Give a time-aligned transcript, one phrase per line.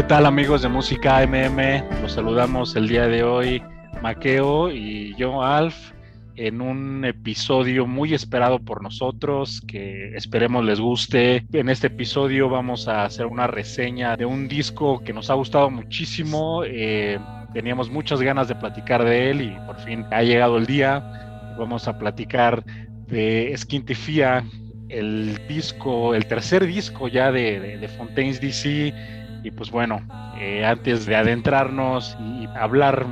[0.00, 2.00] ¿Qué tal amigos de Música MM?
[2.00, 3.62] Los saludamos el día de hoy,
[4.00, 5.92] Maqueo y yo, Alf,
[6.36, 11.44] en un episodio muy esperado por nosotros, que esperemos les guste.
[11.52, 15.68] En este episodio vamos a hacer una reseña de un disco que nos ha gustado
[15.68, 16.62] muchísimo.
[16.64, 17.18] Eh,
[17.52, 21.54] teníamos muchas ganas de platicar de él y por fin ha llegado el día.
[21.58, 22.64] Vamos a platicar
[23.06, 24.46] de Skintifia,
[24.88, 30.00] el disco, el tercer disco ya de, de, de Fontaines DC y pues bueno,
[30.38, 33.06] eh, antes de adentrarnos y hablar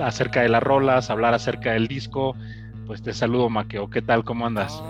[0.00, 2.36] acerca de las rolas, hablar acerca del disco,
[2.86, 4.24] pues te saludo Maqueo, ¿qué tal?
[4.24, 4.82] ¿Cómo andas?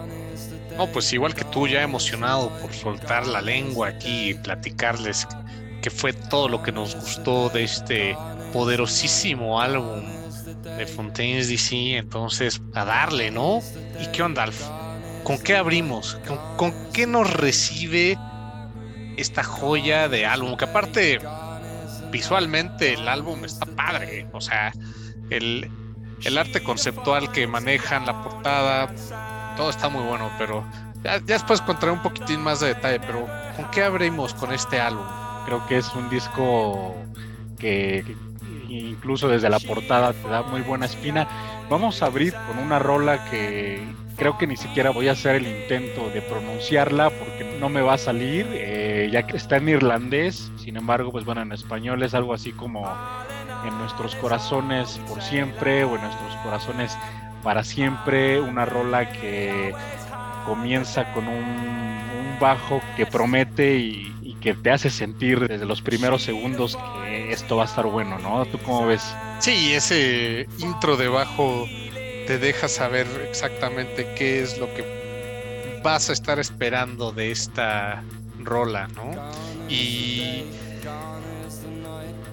[0.77, 5.29] No, pues igual que tú, ya emocionado por soltar la lengua aquí y platicarles
[5.83, 8.17] que fue todo lo que nos gustó de este
[8.53, 10.03] poderosísimo álbum
[10.63, 11.97] de Fontaines DC.
[11.97, 13.61] Entonces, a darle, ¿no?
[14.01, 14.63] ¿Y qué onda, Alf?
[15.25, 16.19] ¿Con qué abrimos?
[16.27, 18.17] ¿Con, con qué nos recibe
[19.17, 21.21] esta joya de álbum, que aparte
[22.11, 24.73] visualmente el álbum está padre, o sea,
[25.31, 25.71] el,
[26.25, 28.95] el arte conceptual que manejan, la portada,
[29.57, 30.65] todo está muy bueno, pero
[31.03, 34.81] ya, ya después contaré un poquitín más de detalle, pero ¿con qué abrimos con este
[34.81, 35.07] álbum?
[35.47, 36.95] Creo que es un disco
[37.59, 38.05] que
[38.69, 41.27] incluso desde la portada te da muy buena espina.
[41.69, 43.83] Vamos a abrir con una rola que
[44.17, 47.95] creo que ni siquiera voy a hacer el intento de pronunciarla porque no me va
[47.95, 52.15] a salir, eh, ya que está en irlandés, sin embargo, pues bueno, en español es
[52.15, 52.91] algo así como
[53.67, 56.97] en nuestros corazones por siempre o en nuestros corazones
[57.43, 59.75] para siempre, una rola que
[60.47, 65.83] comienza con un, un bajo que promete y, y, que te hace sentir desde los
[65.83, 68.45] primeros segundos que esto va a estar bueno, ¿no?
[68.47, 69.15] ¿Tú cómo ves?
[69.39, 71.67] Sí, ese intro de bajo
[72.27, 78.03] te deja saber exactamente qué es lo que vas a estar esperando de esta
[78.41, 79.11] rola, ¿no?
[79.69, 80.45] Y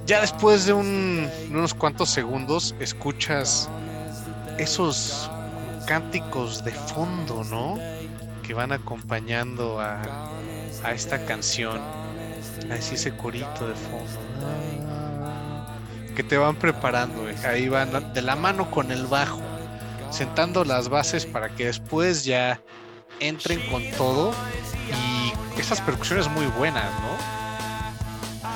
[0.05, 3.69] ya después de, un, de unos cuantos segundos escuchas
[4.57, 5.29] esos
[5.87, 7.79] cánticos de fondo, ¿no?
[8.43, 10.01] Que van acompañando a,
[10.83, 11.79] a esta canción.
[12.71, 14.19] Así ese corito de fondo.
[16.15, 19.48] Que te van preparando, ahí van de la mano con el bajo
[20.09, 22.61] sentando las bases para que después ya
[23.19, 24.33] entren con todo
[24.89, 27.39] y esas percusiones muy buenas, ¿no?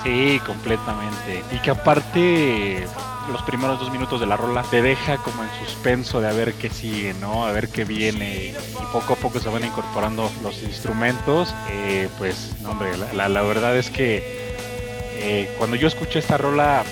[0.04, 1.44] Sí, completamente.
[1.52, 2.86] Y que aparte
[3.32, 6.54] los primeros dos minutos de la rola te deja como en suspenso de a ver
[6.56, 7.46] qué sigue, ¿no?
[7.46, 8.54] A ver qué viene y
[8.92, 11.54] poco a poco se van incorporando los instrumentos.
[11.70, 14.56] Eh, pues, no, hombre, la, la, la, verdad es que
[15.16, 16.84] eh, cuando yo escuché esta rola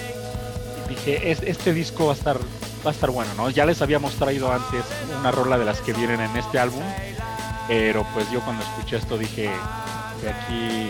[0.88, 2.38] dije, es, este disco va a estar
[2.85, 3.49] va a estar bueno, ¿no?
[3.49, 4.83] Ya les habíamos traído antes
[5.19, 6.83] una rola de las que vienen en este álbum,
[7.67, 9.49] pero pues yo cuando escuché esto dije
[10.21, 10.89] de aquí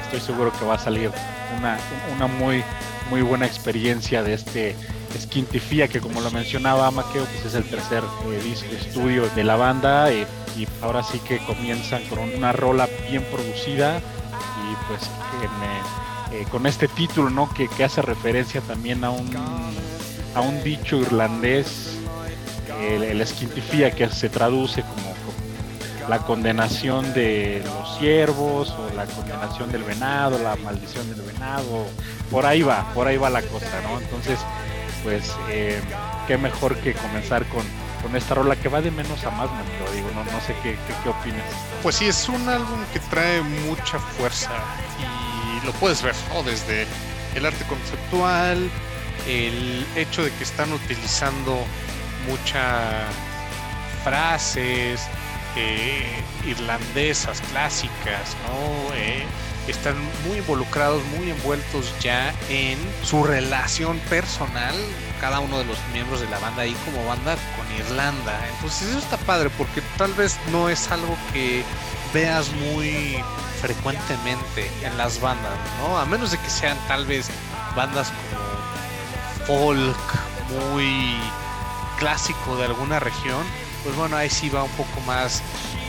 [0.00, 1.10] estoy seguro que va a salir
[1.58, 1.78] una,
[2.14, 2.64] una muy
[3.10, 4.76] muy buena experiencia de este
[5.18, 9.56] Skintifia que como lo mencionaba Maqueo pues es el tercer eh, disco estudio de la
[9.56, 10.26] banda eh,
[10.56, 15.02] y ahora sí que comienzan con una rola bien producida y pues
[15.42, 19.30] en, eh, con este título no que, que hace referencia también a un
[20.34, 21.98] a un dicho irlandés,
[22.80, 25.12] el, esquintifía, que se traduce como,
[26.08, 31.86] la condenación de los ciervos o la condenación del venado, la maldición del venado,
[32.30, 34.00] por ahí va, por ahí va la cosa, ¿no?
[34.00, 34.38] Entonces,
[35.04, 35.80] pues, eh,
[36.26, 37.62] qué mejor que comenzar con,
[38.02, 40.72] con esta rola que va de menos a más, me digo, no, no sé qué,
[40.72, 41.44] qué, qué opinas.
[41.82, 44.50] Pues sí, es un álbum que trae mucha fuerza
[44.98, 46.42] y lo puedes ver, ¿no?
[46.42, 46.86] Desde
[47.36, 48.70] el arte conceptual,
[49.26, 51.64] el hecho de que están utilizando
[52.28, 53.06] muchas
[54.04, 55.00] frases
[55.56, 58.94] eh, irlandesas clásicas, ¿no?
[58.94, 59.24] Eh,
[59.68, 59.94] están
[60.26, 64.74] muy involucrados, muy envueltos ya en su relación personal,
[65.20, 68.48] cada uno de los miembros de la banda ahí como banda con Irlanda.
[68.54, 71.62] Entonces eso está padre porque tal vez no es algo que
[72.12, 73.22] veas muy
[73.60, 75.96] frecuentemente en las bandas, ¿no?
[75.98, 77.28] A menos de que sean tal vez
[77.76, 78.51] bandas como
[79.46, 79.96] folk
[80.50, 81.16] muy
[81.98, 83.44] clásico de alguna región,
[83.82, 85.42] pues bueno, ahí sí va un poco más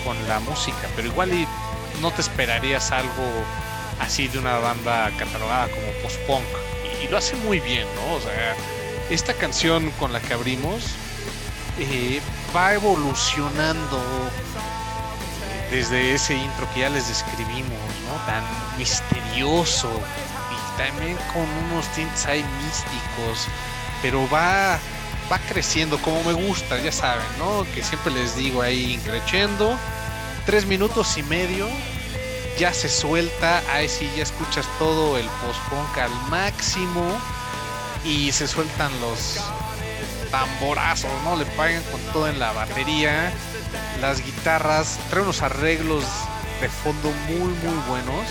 [0.03, 1.31] con la música, pero igual
[2.01, 3.23] no te esperarías algo
[3.99, 6.45] así de una banda catalogada como post-punk.
[7.01, 8.15] Y, y, lo hace muy bien, ¿no?
[8.15, 8.55] O sea,
[9.09, 10.83] esta canción con la que abrimos
[11.79, 12.21] eh,
[12.55, 13.99] va evolucionando
[15.71, 18.25] desde ese intro que ya les describimos, ¿no?
[18.27, 18.43] Tan
[18.77, 19.89] misterioso,
[20.77, 23.47] también con unos tintes ahí místicos,
[24.01, 24.79] pero va,
[25.31, 27.65] va creciendo como me gusta, ya saben, ¿no?
[27.73, 29.77] Que siempre les digo ahí creciendo,
[30.45, 31.67] tres minutos y medio
[32.57, 37.03] ya se suelta, ahí sí ya escuchas todo el post-punk al máximo
[38.05, 39.39] y se sueltan los
[40.29, 41.35] tamborazos, ¿no?
[41.35, 43.31] Le pagan con todo en la batería,
[44.01, 46.03] las guitarras, trae unos arreglos
[46.61, 48.27] de fondo muy muy buenos.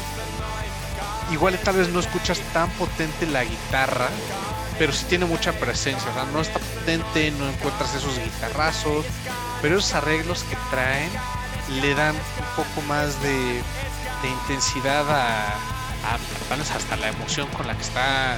[1.33, 4.09] Igual tal vez no escuchas tan potente la guitarra,
[4.79, 9.07] pero sí tiene mucha presencia, o sea, no está potente, no encuentras esos guitarrazos,
[9.61, 11.11] pero esos arreglos que traen
[11.81, 13.63] le dan un poco más de,
[14.23, 15.55] intensidad a,
[16.05, 18.37] a, hasta la emoción con la que está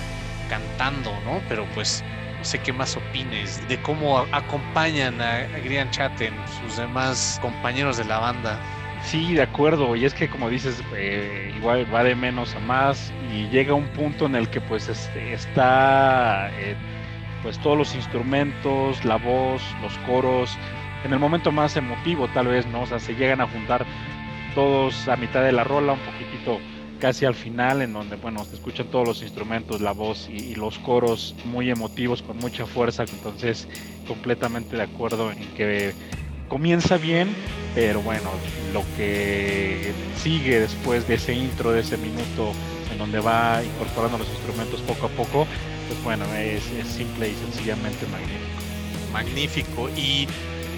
[0.48, 1.42] cantando, ¿no?
[1.48, 2.02] Pero pues
[2.38, 8.04] no sé qué más opines de cómo acompañan a, Grian Chatten, sus demás compañeros de
[8.04, 8.60] la banda.
[9.04, 13.12] Sí, de acuerdo, y es que como dices, eh, igual va de menos a más
[13.30, 16.74] y llega un punto en el que pues este, está eh,
[17.42, 20.56] pues todos los instrumentos, la voz, los coros,
[21.04, 22.82] en el momento más emotivo tal vez, ¿no?
[22.82, 23.84] O sea, se llegan a juntar
[24.54, 26.58] todos a mitad de la rola, un poquitito
[26.98, 30.78] casi al final, en donde, bueno, se escuchan todos los instrumentos, la voz y, los
[30.78, 33.68] coros muy emotivos, con mucha fuerza, entonces
[34.08, 35.92] completamente de acuerdo en que
[36.48, 37.34] comienza bien,
[37.74, 38.30] pero bueno,
[38.72, 39.92] lo que
[40.22, 42.52] sigue después de ese intro, de ese minuto,
[42.92, 45.46] en donde va incorporando los instrumentos poco a poco,
[45.88, 49.12] pues bueno, es, simple y sencillamente magnífico.
[49.12, 49.88] Magnífico.
[49.96, 50.26] Y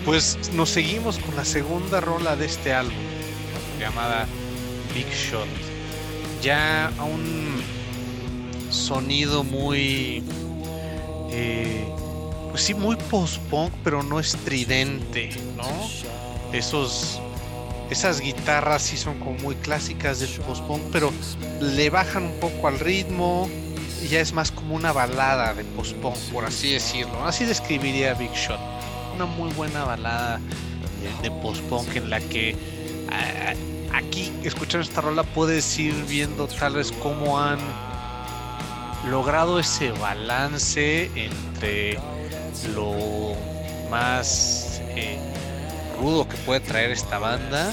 [0.05, 2.95] pues nos seguimos con la segunda rola de este álbum,
[3.79, 4.27] llamada
[4.95, 5.47] Big Shot.
[6.43, 7.63] Ya a un
[8.71, 10.23] sonido muy,
[11.31, 11.85] eh,
[12.57, 15.69] sí, muy post-punk, pero no estridente, ¿no?
[16.53, 17.21] Esos,
[17.91, 21.13] esas guitarras sí son como muy clásicas del post-punk, pero
[21.61, 23.49] le bajan un poco al ritmo
[24.03, 27.25] y ya es más como una balada de post-punk, por así decirlo.
[27.25, 28.61] Así describiría Big Shot
[29.17, 30.41] una muy buena balada
[31.23, 32.55] de, post-punk en la que
[33.93, 37.59] aquí escuchando esta rola puedes ir viendo tal vez cómo han
[39.11, 41.99] logrado ese balance entre
[42.65, 43.35] lo
[43.91, 45.19] más eh,
[46.01, 47.73] rudo que puede traer esta banda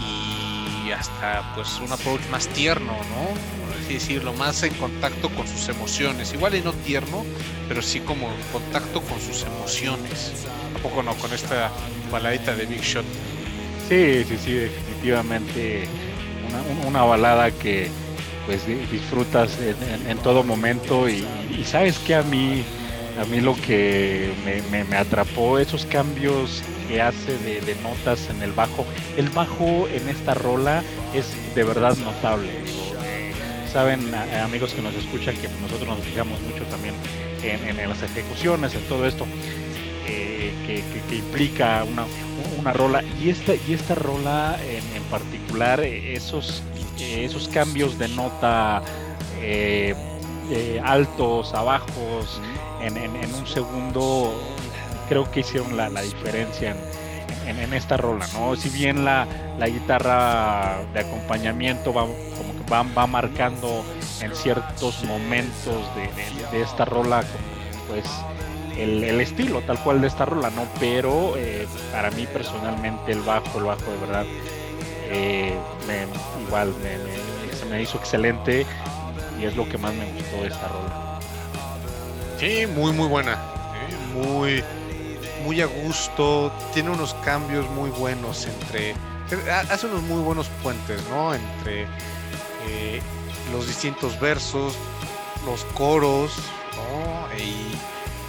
[0.00, 3.62] y hasta pues un approach más tierno, ¿no?
[3.82, 6.32] así decirlo, más en contacto con sus emociones.
[6.32, 7.24] Igual y no tierno,
[7.68, 10.32] pero sí como en contacto con sus emociones.
[10.72, 11.70] Tampoco no con esta
[12.10, 13.04] baladita de Big Shot.
[13.88, 15.88] Sí, sí, sí, definitivamente
[16.86, 17.88] una, balada que
[18.46, 21.24] pues disfrutas en, todo momento y,
[21.64, 22.64] sabes que a mí
[23.20, 28.86] a mí lo que me, atrapó esos cambios que hace de, notas en el bajo
[29.16, 30.82] el bajo en esta rola
[31.14, 32.50] es de verdad notable.
[33.70, 36.94] Saben amigos que nos escuchan que nosotros nos fijamos mucho también
[37.42, 39.26] en, las ejecuciones, en todo esto
[40.06, 40.52] eh,
[41.08, 42.04] que, implica una,
[42.58, 43.02] una, rola.
[43.20, 46.62] Y esta y esta rola en, particular eh, esos
[46.98, 48.82] eh, esos cambios de nota
[50.84, 51.62] altos, a
[52.82, 54.34] en, un segundo
[55.08, 56.74] creo que hicieron la, diferencia
[57.46, 58.56] en, esta rola, ¿no?
[58.56, 59.26] Si bien la,
[59.66, 63.84] guitarra de acompañamiento va como que va, marcando
[64.20, 65.82] en ciertos momentos
[66.52, 67.22] de, esta rola
[67.88, 68.04] pues
[68.76, 70.66] el, el, estilo tal cual de esta rola, ¿no?
[70.80, 74.24] Pero eh, para mí personalmente el bajo, el bajo de verdad,
[75.10, 75.54] eh,
[75.86, 76.06] me,
[76.46, 78.66] igual me, se me hizo excelente
[79.38, 81.11] y es lo que más me gustó de esta rola.
[82.42, 83.38] Sí, muy muy buena,
[84.14, 84.64] muy
[85.44, 88.96] muy a gusto, tiene unos cambios muy buenos entre,
[89.70, 91.34] hace unos muy buenos puentes, ¿no?
[91.34, 91.82] Entre
[92.66, 93.00] eh,
[93.52, 94.74] los distintos versos,
[95.46, 96.32] los coros.
[97.38, 97.76] Y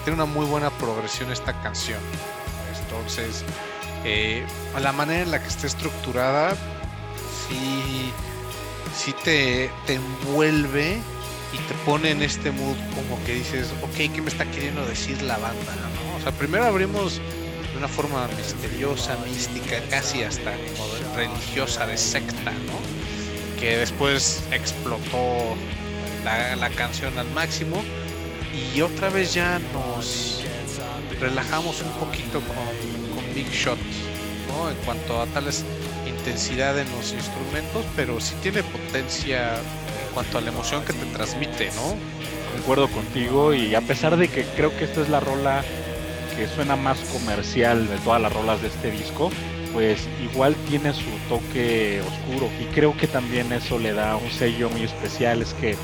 [0.04, 2.00] tiene una muy buena progresión esta canción.
[2.84, 3.44] Entonces,
[4.06, 4.46] eh,
[4.80, 6.52] la manera en la que está estructurada,
[7.50, 8.12] sí,
[8.96, 11.02] sí te, te envuelve
[11.54, 15.22] y te pone en este mood como que dices, ok, ¿qué me está queriendo decir
[15.22, 15.74] la banda?
[16.18, 17.22] O sea, primero abrimos
[17.72, 23.60] de una forma misteriosa, mística, casi hasta como religiosa de secta, ¿no?
[23.60, 25.56] Que después explotó
[26.24, 27.84] la, canción al máximo
[28.76, 30.42] y otra vez ya nos
[31.20, 33.78] relajamos un poquito con, con Big Shot,
[34.48, 34.70] ¿no?
[34.70, 35.64] En cuanto a tales
[36.08, 39.56] intensidad en los instrumentos, pero sí tiene potencia
[40.14, 41.96] cuanto a la emoción que te transmite, ¿no?
[42.58, 45.64] Recuerdo contigo y a pesar de que creo que esta es la rola
[46.38, 49.32] que suena más comercial de todas las rolas de este disco,
[49.74, 54.70] pues igual tiene su toque oscuro y creo que también eso le da un sello
[54.70, 55.76] muy especial, es que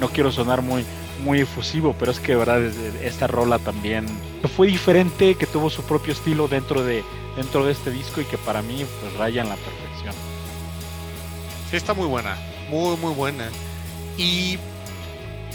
[0.00, 0.84] no quiero sonar muy
[1.24, 2.62] muy efusivo, pero es que de verdad
[3.02, 4.06] esta rola también
[4.54, 7.04] fue diferente, que tuvo su propio estilo dentro de
[7.36, 10.14] dentro de este disco y que para mí pues raya en la perfección.
[11.70, 12.36] Sí, está muy buena,
[12.68, 13.48] muy, muy buena.
[14.18, 14.58] Y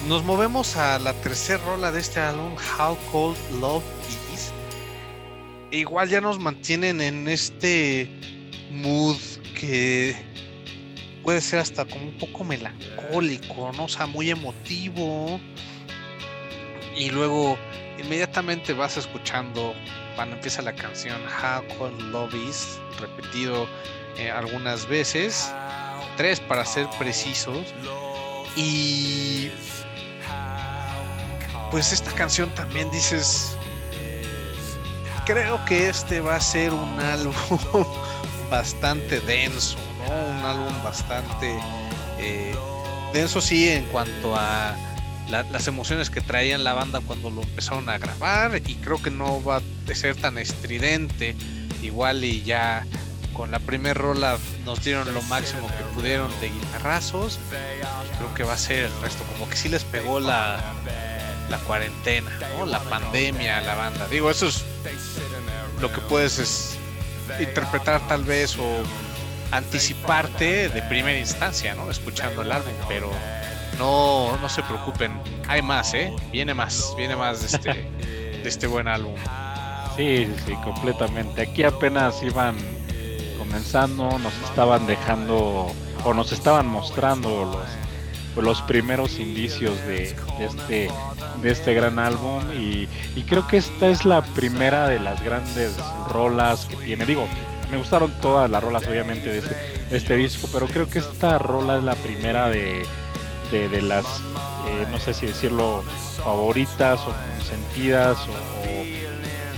[0.08, 3.84] nos movemos a la tercera rola de este álbum, How Cold Love
[4.34, 4.52] Is.
[5.72, 8.10] Igual ya nos mantienen en este
[8.72, 9.18] mood
[9.60, 10.16] que
[11.24, 13.86] puede ser hasta como un poco melancólico, ¿no?
[13.86, 15.40] O sea, muy emotivo.
[16.98, 17.58] Y luego
[18.00, 19.74] inmediatamente vas escuchando
[20.16, 23.68] cuando empieza la canción How Cold Love Is, repetido
[24.18, 25.52] eh, algunas veces,
[26.48, 27.74] para ser precisos.
[28.56, 29.50] Y
[31.72, 33.56] pues esta canción también dices,
[35.26, 37.34] creo que este va a ser un álbum
[38.52, 39.78] bastante denso.
[40.08, 41.58] Un álbum bastante
[42.20, 42.56] eh,
[43.14, 44.76] denso sí en cuanto a
[45.30, 49.42] las emociones que traían la banda cuando lo empezaron a grabar y creo que no
[49.42, 51.36] va a ser tan estridente
[51.82, 52.86] igual y ya
[53.42, 57.40] con la primera rola nos dieron lo máximo que pudieron de guitarrazos
[58.20, 60.60] creo que va a ser el resto como que sí les pegó la
[61.50, 62.30] la cuarentena
[62.68, 64.64] la pandemia a la banda digo eso es
[65.82, 66.78] lo que puedes es
[67.40, 68.84] interpretar tal vez o
[69.50, 73.10] anticiparte de primera instancia no escuchando el álbum pero
[73.80, 76.14] no, no se preocupen, hay más, ¿eh?
[76.32, 77.74] Viene más, viene más de este,
[78.44, 79.16] de este buen álbum.
[79.98, 81.42] Sí, sí, completamente.
[81.42, 82.58] Aquí apenas iban
[83.52, 85.74] comenzando, nos estaban dejando
[86.06, 87.52] o nos estaban mostrando
[88.38, 90.90] los, los primeros indicios de, este
[91.42, 92.88] de este gran álbum y,
[93.28, 95.76] creo que esta es la primera de las grandes
[96.08, 97.06] rolas que tiene.
[97.06, 97.28] Digo,
[97.70, 99.56] me gustaron todas las rolas obviamente de este,
[99.92, 102.86] este disco, pero creo que esta rola es la primera de,
[103.52, 105.84] de, las, eh, no sé si decirlo,
[106.24, 108.18] favoritas o consentidas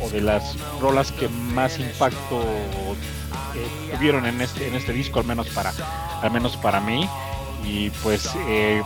[0.02, 2.44] o, de las rolas que más impacto
[3.56, 5.74] eh, tuvieron en este, en este disco, al menos para,
[6.22, 7.08] al menos para mí.
[7.64, 8.84] Y pues eh,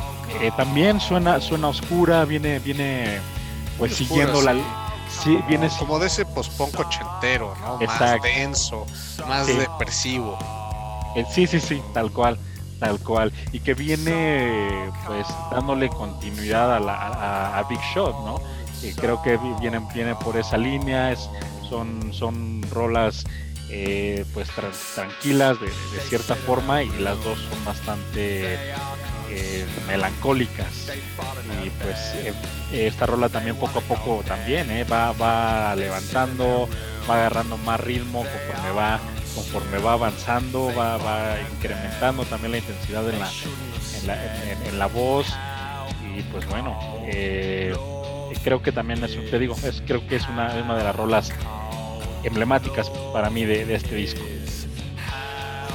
[0.56, 3.20] también suena, suena oscura, viene, viene
[3.78, 4.54] pues siguiendo la
[5.24, 7.80] sí, viene como de ese post-punk ochentero, ¿no?
[7.80, 8.86] Más denso,
[9.28, 10.38] más depresivo.
[11.32, 12.38] Sí, sí, sí, tal cual.
[12.80, 13.34] Tal cual.
[13.52, 18.40] Y que viene pues dándole continuidad a, la, a, Big Shot, ¿no?
[18.98, 21.28] Creo que viene, viene por esa línea, es,
[21.68, 23.26] son, son rolas
[23.70, 24.50] eh, pues
[24.96, 25.70] tranquilas de,
[26.08, 28.56] cierta forma y las dos son bastante
[29.30, 30.90] eh, melancólicas.
[31.66, 32.34] Y pues eh,
[32.72, 36.70] esta rola también poco a poco también va, va levantando,
[37.10, 39.00] va agarrando más ritmo conforme va
[39.36, 43.30] conforme va avanzando, va, va incrementando también la intensidad en la,
[44.00, 45.28] en la, en, la voz.
[46.18, 46.80] Y pues bueno,
[48.44, 51.32] creo que también es, te digo, es, creo que es una, una de las rolas
[52.24, 54.22] emblemáticas para mí de, este disco.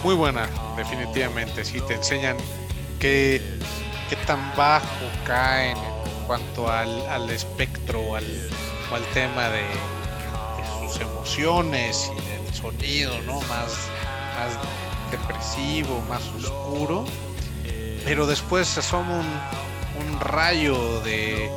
[0.03, 1.65] Muy buena, definitivamente.
[1.65, 2.37] Sí, te enseñan
[2.99, 3.41] qué,
[4.09, 8.25] qué tan bajo caen en cuanto al, al espectro, al,
[8.93, 13.41] al tema de, de sus emociones y de sonido, ¿no?
[13.43, 13.89] Más,
[14.39, 14.59] más
[15.11, 17.05] depresivo, más oscuro.
[18.05, 21.49] Pero después se asoma un, un rayo de,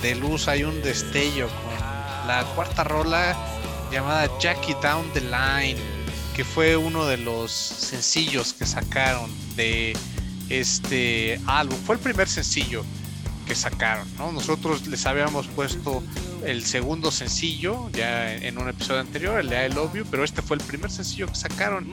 [0.00, 3.36] de luz, hay un destello con la cuarta rola
[3.90, 5.76] llamada Jackie Down the Line,
[6.34, 9.96] que fue uno de los sencillos que sacaron de
[10.48, 11.76] este álbum.
[11.84, 12.84] Fue el primer sencillo
[13.46, 14.32] que sacaron, ¿no?
[14.32, 16.02] Nosotros les habíamos puesto
[16.44, 20.40] el segundo sencillo ya en un episodio anterior, el de I Love You, pero este
[20.40, 21.92] fue el primer sencillo que sacaron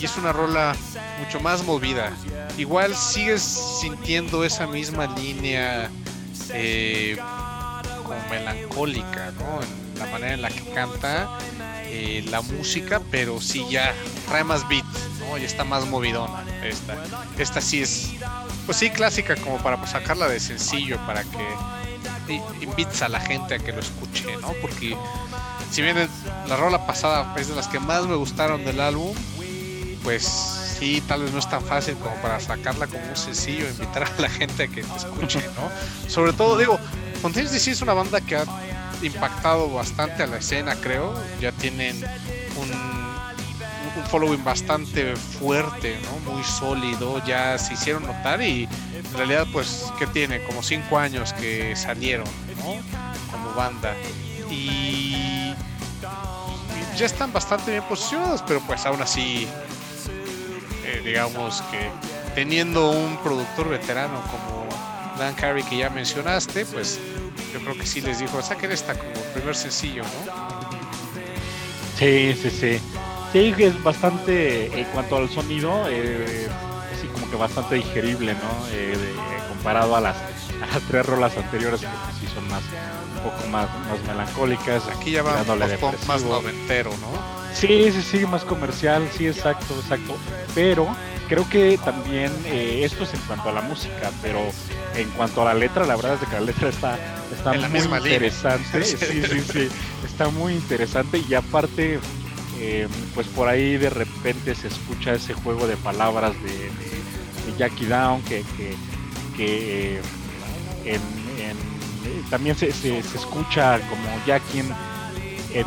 [0.00, 0.74] y es una rola
[1.22, 2.12] mucho más movida.
[2.58, 3.42] Igual sigues
[3.80, 5.90] sintiendo esa misma línea
[6.52, 7.16] eh,
[8.02, 9.85] como melancólica, ¿no?
[9.96, 11.28] La manera en la que canta
[11.88, 13.94] eh, la música, pero sí ya
[14.28, 14.84] trae más beat,
[15.20, 15.38] ¿no?
[15.38, 16.44] Y está más movidona.
[16.62, 16.96] Esta,
[17.38, 18.12] esta sí es,
[18.66, 23.54] pues sí, clásica como para pues, sacarla de sencillo, para que invites a la gente
[23.54, 24.52] a que lo escuche, ¿no?
[24.60, 24.96] Porque
[25.70, 25.96] si bien
[26.48, 29.14] la rola pasada es de las que más me gustaron del álbum,
[30.02, 30.24] pues
[30.78, 34.20] sí, tal vez no es tan fácil como para sacarla como un sencillo, invitar a
[34.20, 36.08] la gente a que te escuche, ¿no?
[36.10, 36.78] Sobre todo, digo,
[37.22, 38.44] Fontaines DC es una banda que ha
[39.02, 41.14] impactado bastante a la escena, creo.
[41.40, 41.96] Ya tienen
[42.56, 46.32] un, un following bastante fuerte, ¿no?
[46.32, 51.32] Muy sólido, ya se hicieron notar y en realidad pues que tiene como cinco años
[51.32, 52.26] que salieron
[52.56, 53.94] como banda
[54.50, 55.54] y,
[56.96, 59.46] ya están bastante bien posicionados pero pues aún así
[60.82, 61.90] eh, digamos que
[62.34, 64.55] teniendo un productor veterano como
[65.18, 66.98] Dan Carey que ya mencionaste pues
[67.52, 70.68] yo creo que sí les dijo saquen esta como primer sencillo no
[71.98, 72.80] sí sí sí
[73.32, 76.48] sí es bastante en cuanto al sonido eh,
[77.16, 78.66] como que bastante digerible, ¿no?
[78.70, 78.94] Eh,
[79.48, 80.16] comparado a las,
[80.88, 82.62] tres rolas anteriores que pues, sí son más
[83.16, 84.88] un poco más, más melancólicas.
[84.88, 85.44] Aquí ya va
[86.06, 87.35] más noventero, ¿no?
[87.58, 90.14] Sí, sí, sí, más comercial, sí, exacto, exacto.
[90.54, 90.94] Pero
[91.26, 94.40] creo que también eh, esto es en cuanto a la música, pero
[94.94, 96.98] en cuanto a la letra, la verdad es que la letra está,
[97.34, 98.84] está muy interesante.
[98.84, 99.68] Sí, sí, sí,
[100.04, 101.98] está muy interesante y aparte,
[102.58, 106.70] eh, pues por ahí de repente se escucha ese juego de palabras de,
[107.56, 108.44] Jackie Down que,
[109.34, 110.00] que,
[110.84, 111.00] eh,
[112.28, 114.74] también se, se, se, escucha como Jackie en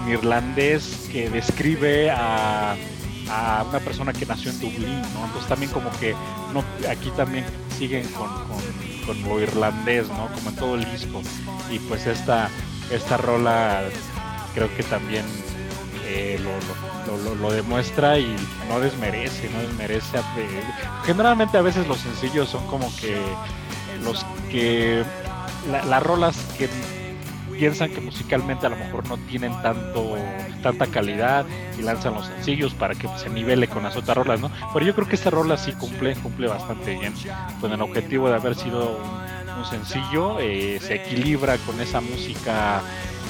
[0.08, 2.75] irlandés que describe a,
[3.69, 5.25] una persona que nació en Dublín, ¿no?
[5.25, 6.15] Entonces también como que
[6.89, 7.46] aquí también
[7.77, 8.29] siguen con,
[9.24, 10.27] lo irlandés, ¿no?
[10.34, 11.22] Como en todo el disco.
[11.72, 12.50] Y pues esta,
[12.91, 13.84] esta rola
[14.55, 15.25] creo que también
[16.08, 16.39] eh,
[17.41, 18.36] lo, demuestra y
[18.67, 20.17] no desmerece, no desmerece.
[21.05, 23.15] generalmente a veces los sencillos son como que
[24.03, 25.03] los que
[25.67, 26.69] las rolas que
[27.60, 30.18] piensan que musicalmente a lo mejor no tienen tanto
[30.63, 31.46] tanta calidad
[31.78, 34.51] y lanzan los sencillos para que se nivele con las otras rolas, ¿no?
[34.74, 37.13] Pero yo creo que esta rola sí cumple, cumple bastante bien
[37.62, 42.82] con el objetivo de haber sido un, sencillo, eh, se equilibra con esa música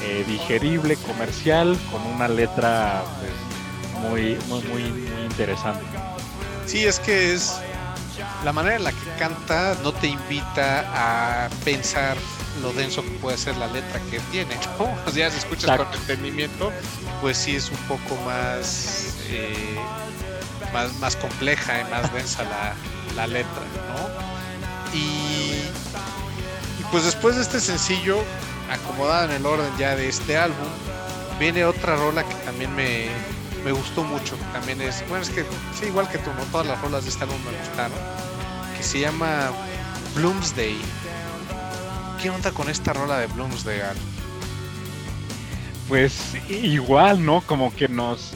[0.03, 5.83] eh, digerible, comercial, con una letra pues, muy, muy, muy, muy interesante.
[6.67, 7.59] Sí, es que es
[8.43, 12.17] la manera en la que canta no te invita a pensar
[12.61, 14.89] lo denso que puede ser la letra que tiene, ¿no?
[15.07, 16.71] O sea, si escuchas con entendimiento,
[17.21, 19.77] pues sí es un poco más, eh,
[20.73, 22.43] más, más compleja y más densa
[23.15, 24.97] la, letra, ¿no?
[24.97, 25.61] Y,
[26.79, 28.23] y pues después de este sencillo,
[28.71, 30.67] acomodado en el orden ya de este álbum,
[31.37, 33.09] viene otra rola que también me,
[33.63, 34.37] me gustó mucho.
[34.53, 35.43] También es, bueno, es que
[35.77, 36.43] sí, igual que tú, ¿no?
[36.45, 38.28] Todas las rolas de este álbum me gustaron.
[38.81, 39.51] Se llama
[40.15, 40.77] Bloomsday
[42.21, 43.79] ¿Qué onda con esta rola de Bloomsday?
[45.87, 47.39] Pues igual, ¿no?
[47.39, 48.33] Como que nos,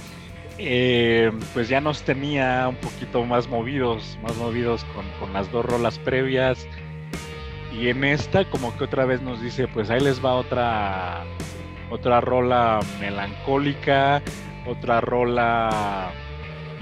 [0.58, 4.86] eh, pues ya nos tenía un poquito más movidos, más movidos
[5.19, 6.65] con, las dos rolas previas.
[7.73, 11.25] Y en esta como que otra vez nos dice, pues ahí les va otra,
[11.91, 14.21] otra rola melancólica,
[14.65, 16.13] otra rola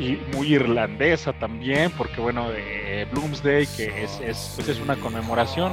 [0.01, 5.71] y muy irlandesa también, porque bueno, eh, Bloomsday, que es, es, pues es una conmemoración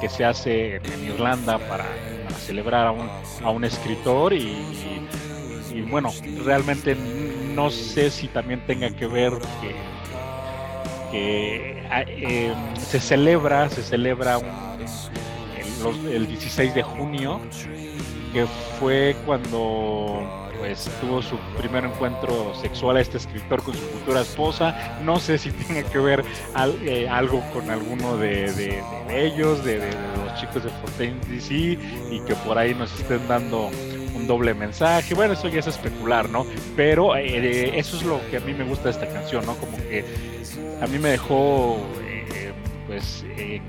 [0.00, 1.86] que, se hace en Irlanda para,
[2.46, 3.10] celebrar a un,
[3.42, 4.54] a un escritor y,
[5.90, 6.10] bueno,
[6.44, 9.32] realmente no sé si también tenga que ver
[11.10, 14.38] que, ah, em, se celebra, se celebra
[16.10, 17.40] el 16 de junio,
[18.32, 18.46] que
[18.78, 25.00] fue cuando pues tuvo su primer encuentro sexual a este escritor con su futura esposa.
[25.02, 26.24] No sé si tiene que ver
[26.84, 29.78] eh, algo con alguno de, ellos, de,
[30.24, 31.54] los chicos de Fontaine DC,
[32.10, 33.70] y que por ahí nos estén dando
[34.14, 35.14] un doble mensaje.
[35.14, 36.46] Bueno, eso ya es especular, ¿no?
[36.76, 39.56] Pero eh, eso es lo que a mí me gusta de esta canción, ¿no?
[39.56, 40.04] Como que
[40.80, 42.52] a mí me dejó eh,
[42.86, 43.24] pues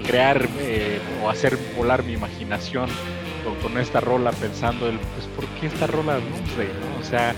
[0.06, 0.48] crear
[1.24, 2.88] o hacer volar mi imaginación
[3.62, 7.00] con, esta rola pensando el, pues ¿por qué esta rola no?
[7.00, 7.36] O sea,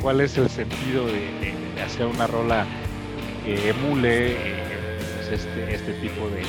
[0.00, 2.66] ¿cuál es el sentido de, hacer una rola
[3.44, 6.44] que emule eh, pues, este, este tipo de,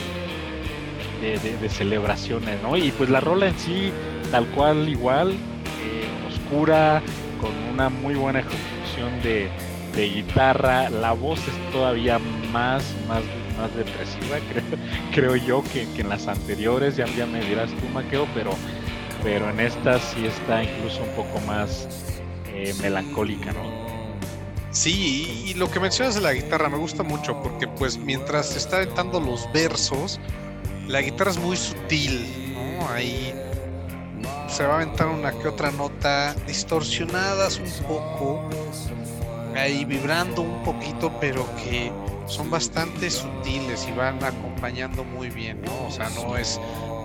[1.22, 2.78] de, celebraciones, ¿no?
[2.78, 3.92] Y pues la rola en sí,
[4.32, 7.02] tal cual igual, eh, oscura,
[7.42, 9.50] con una muy buena ejecución de,
[9.96, 12.20] guitarra, la voz es todavía
[12.52, 13.24] más, más,
[13.58, 14.38] más depresiva,
[15.14, 18.52] creo, creo yo, que, en las anteriores, ya, ya me dirás tú, Maqueo, pero
[19.26, 21.88] pero en esta sí está incluso un poco más
[22.54, 23.64] eh, melancólica, ¿no?
[24.70, 28.78] Sí, y lo que mencionas de la guitarra me gusta mucho porque pues mientras está
[28.78, 30.20] aventando los versos,
[30.88, 32.88] la guitarra es muy sutil, ¿no?
[32.90, 33.34] Ahí
[34.48, 38.48] se va a aventar una que otra nota distorsionadas un poco,
[39.56, 41.92] ahí vibrando un poquito, pero que
[42.28, 45.88] son bastante sutiles y van acompañando muy bien, ¿no?
[45.88, 46.60] O sea, no es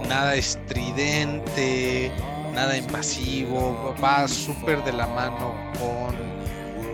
[0.09, 2.11] nada estridente,
[2.55, 6.15] nada invasivo, va súper de la mano con,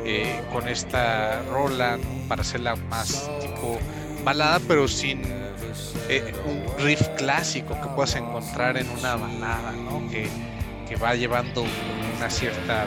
[0.04, 3.78] eh, con esta rola para hacerla más tipo
[4.24, 5.22] balada, pero sin
[6.08, 10.08] eh, un riff clásico que puedas encontrar en una balada, ¿no?
[10.10, 10.28] que,
[10.88, 11.64] que va llevando
[12.16, 12.86] una cierta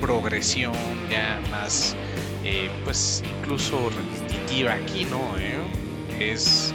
[0.00, 0.74] progresión
[1.10, 1.96] ya más,
[2.44, 5.20] eh, pues incluso repetitiva aquí, ¿no?
[6.18, 6.72] Es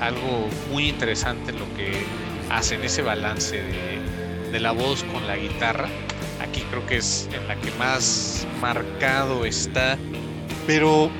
[0.00, 2.04] algo muy interesante lo que
[2.50, 3.62] hacen ese balance
[4.50, 5.88] de, la voz con la guitarra.
[6.42, 9.96] Aquí creo que es en la que más marcado está.
[10.66, 11.10] Pero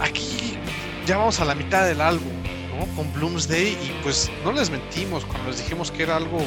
[0.00, 0.56] aquí
[1.06, 2.32] ya vamos a la mitad del álbum,
[2.78, 2.86] ¿no?
[2.94, 6.38] Con Bloomsday y pues no les mentimos cuando les dijimos que era algo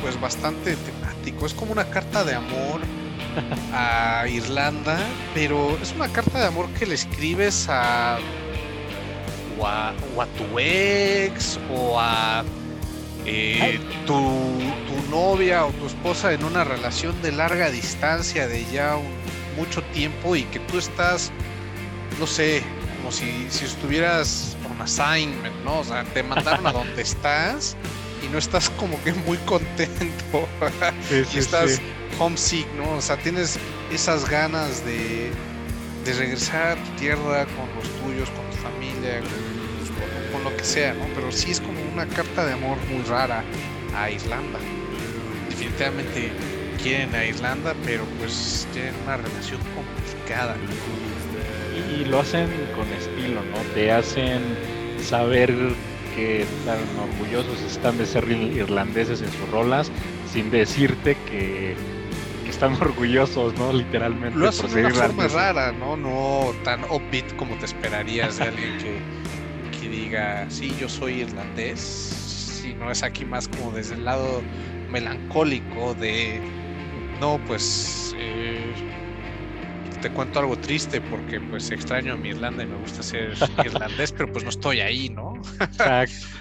[0.00, 1.46] pues bastante temático.
[1.46, 2.80] Es como una carta de amor
[3.74, 4.98] a Irlanda,
[5.34, 8.18] pero es una carta de amor que le escribes a
[9.60, 9.92] o a,
[10.38, 12.44] tu ex o a
[13.26, 18.96] eh, tu, tu, novia o tu esposa en una relación de larga distancia de ya
[19.56, 21.30] mucho tiempo y que tú estás,
[22.18, 22.62] no sé,
[22.98, 25.80] como si, si estuvieras un assignment, ¿no?
[25.80, 27.76] O sea, te mandaron a donde estás
[28.24, 30.48] y no estás como que muy contento
[31.34, 31.80] y estás
[32.18, 32.96] homesick, ¿no?
[32.96, 33.58] O sea, tienes
[33.92, 35.30] esas ganas de,
[36.04, 39.20] de regresar a tu tierra con los tuyos, con familia,
[40.32, 41.04] con, lo que sea, ¿no?
[41.14, 43.44] Pero sí es como una carta de amor muy rara
[43.94, 44.58] a Irlanda.
[45.48, 46.30] Definitivamente
[46.82, 50.56] quieren a Irlanda, pero pues tienen una relación complicada.
[51.98, 53.58] Y, lo hacen con estilo, ¿no?
[53.74, 54.40] Te hacen
[55.02, 55.54] saber
[56.14, 59.90] que tan orgullosos están de ser irlandeses en sus rolas,
[60.32, 61.74] sin decirte que,
[62.60, 63.72] están orgullosos, ¿no?
[63.72, 64.38] Literalmente.
[64.38, 65.96] Lo hacen de una forma rara, ¿no?
[65.96, 71.80] No tan upbeat como te esperarías de alguien que, que diga, sí, yo soy irlandés,
[71.80, 74.42] sino es aquí más como desde el lado
[74.90, 76.38] melancólico de
[77.18, 78.74] no, pues eh,
[80.02, 84.12] te cuento algo triste porque pues extraño a mi Irlanda y me gusta ser irlandés,
[84.12, 85.32] pero pues no estoy ahí, ¿no?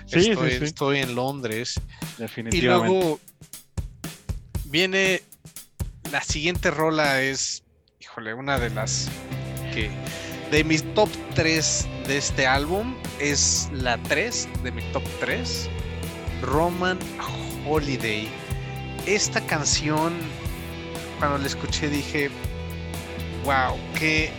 [0.05, 1.79] Sí, estoy, estoy en Londres.
[2.17, 2.57] Definitivamente.
[2.57, 2.61] Y
[2.97, 3.19] luego
[4.65, 5.21] viene
[6.11, 7.63] la siguiente rola es,
[7.99, 9.09] híjole, una de las
[9.73, 9.89] que
[10.51, 15.69] de mis top 3 de este álbum es la 3 de mi top 3,
[16.41, 16.97] Roman
[17.67, 18.27] Holiday.
[19.05, 20.13] Esta canción
[21.19, 22.29] cuando la escuché dije,
[23.43, 24.31] wow, qué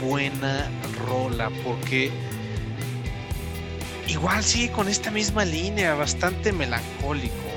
[0.00, 0.70] buena
[1.06, 2.10] rola, porque
[4.06, 7.51] igual sigue con esta misma línea, bastante melancólico,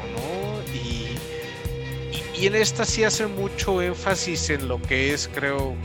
[2.38, 5.76] y, en esta sí hace mucho énfasis en lo que es, creo,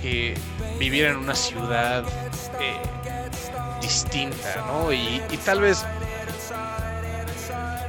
[0.00, 0.34] que
[0.78, 2.04] vivir en una ciudad
[2.60, 2.76] eh,
[3.80, 4.92] distinta, ¿no?
[4.92, 5.84] Y, y, tal vez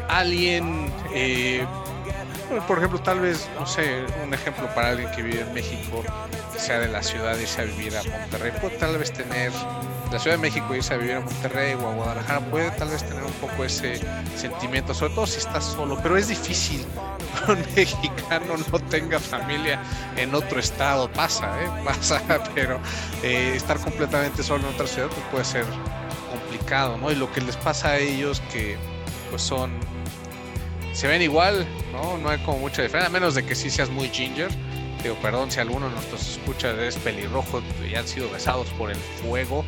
[0.09, 0.91] alguien...
[1.13, 1.65] Eh,
[2.67, 6.03] por ejemplo, tal vez, no sé, un ejemplo para alguien que vive en México,
[6.57, 9.51] sea de la ciudad, irse a vivir a Monterrey, puede tal vez tener,
[10.11, 13.03] la Ciudad de México, irse a vivir a Monterrey o a Guadalajara, puede tal vez
[13.03, 13.99] tener un poco ese
[14.38, 16.85] sentimiento, sobre todo si estás solo, pero es difícil
[17.47, 19.81] un mexicano no tenga familia
[20.17, 21.69] en otro estado, pasa, ¿eh?
[21.85, 22.21] pasa,
[22.53, 22.79] pero
[23.23, 25.65] eh, estar completamente solo en otra ciudad pues puede ser
[26.31, 27.11] complicado, ¿no?
[27.11, 28.77] Y lo que les pasa a ellos que
[29.29, 29.71] pues son
[30.93, 32.17] se ven igual, ¿no?
[32.17, 34.49] No hay como mucha diferencia, a menos de que sí seas muy ginger.
[35.21, 39.63] Perdón si alguno de nuestros escucha es pelirrojo y han sido besados por el fuego.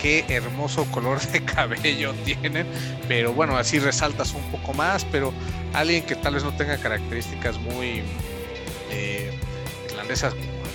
[0.00, 2.66] Qué hermoso color de cabello tienen.
[3.08, 5.04] Pero bueno, así resaltas un poco más.
[5.06, 5.32] Pero
[5.72, 8.02] alguien que tal vez no tenga características muy
[8.90, 9.32] eh,
[9.88, 10.34] irlandesas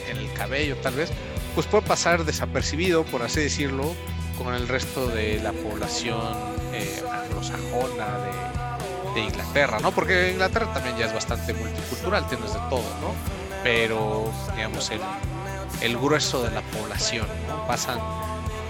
[0.09, 1.11] en el cabello, tal vez,
[1.53, 3.93] pues puede pasar desapercibido, por así decirlo,
[4.37, 6.21] con el resto de la población
[6.73, 8.67] eh, anglosajona de
[9.17, 9.91] de Inglaterra, ¿no?
[9.91, 13.13] Porque Inglaterra también ya es bastante multicultural, tienes de todo, ¿no?
[13.67, 15.01] Pero, digamos, el,
[15.81, 17.27] el grueso de la población.
[17.67, 17.99] Pasan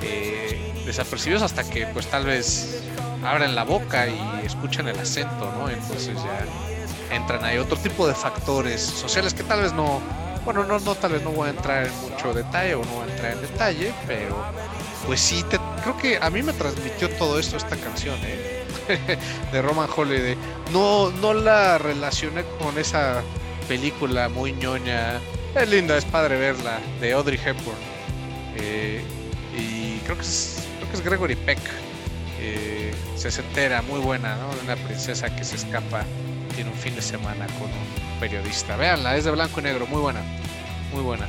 [0.02, 2.82] eh, desapercibidos hasta que, pues, tal vez
[3.24, 5.70] abren la boca y escuchan el acento, ¿no?
[5.70, 10.02] Entonces ya entran ahí otro tipo de factores sociales que tal vez no,
[10.44, 13.08] bueno, no, no, tal vez no voy a entrar en mucho detalle o no voy
[13.08, 14.36] a entrar en detalle, pero
[15.06, 18.66] pues sí, te, creo que a mí me transmitió todo esto esta canción, ¿eh?
[19.52, 20.36] de Roman Holiday.
[20.74, 23.22] No, no la relacioné con esa
[23.68, 25.20] película muy ñoña.
[25.56, 27.78] Es linda, es padre verla, de Audrey Hepburn.
[28.56, 29.02] Eh,
[29.58, 31.60] y creo que es, creo que es Gregory Peck.
[32.40, 34.50] Eh, se entera, muy buena, ¿no?
[34.64, 36.06] Una princesa que se escapa,
[36.56, 38.78] tiene un fin de semana con un periodista.
[38.78, 40.22] Veanla, es de blanco y negro, muy buena,
[40.94, 41.26] muy buena.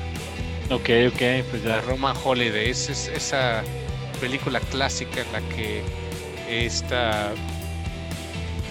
[0.70, 1.81] Ok, ok, pues ya.
[1.81, 3.62] Roman Holiday, es esa
[4.20, 5.83] película clásica en la que
[6.48, 7.33] esta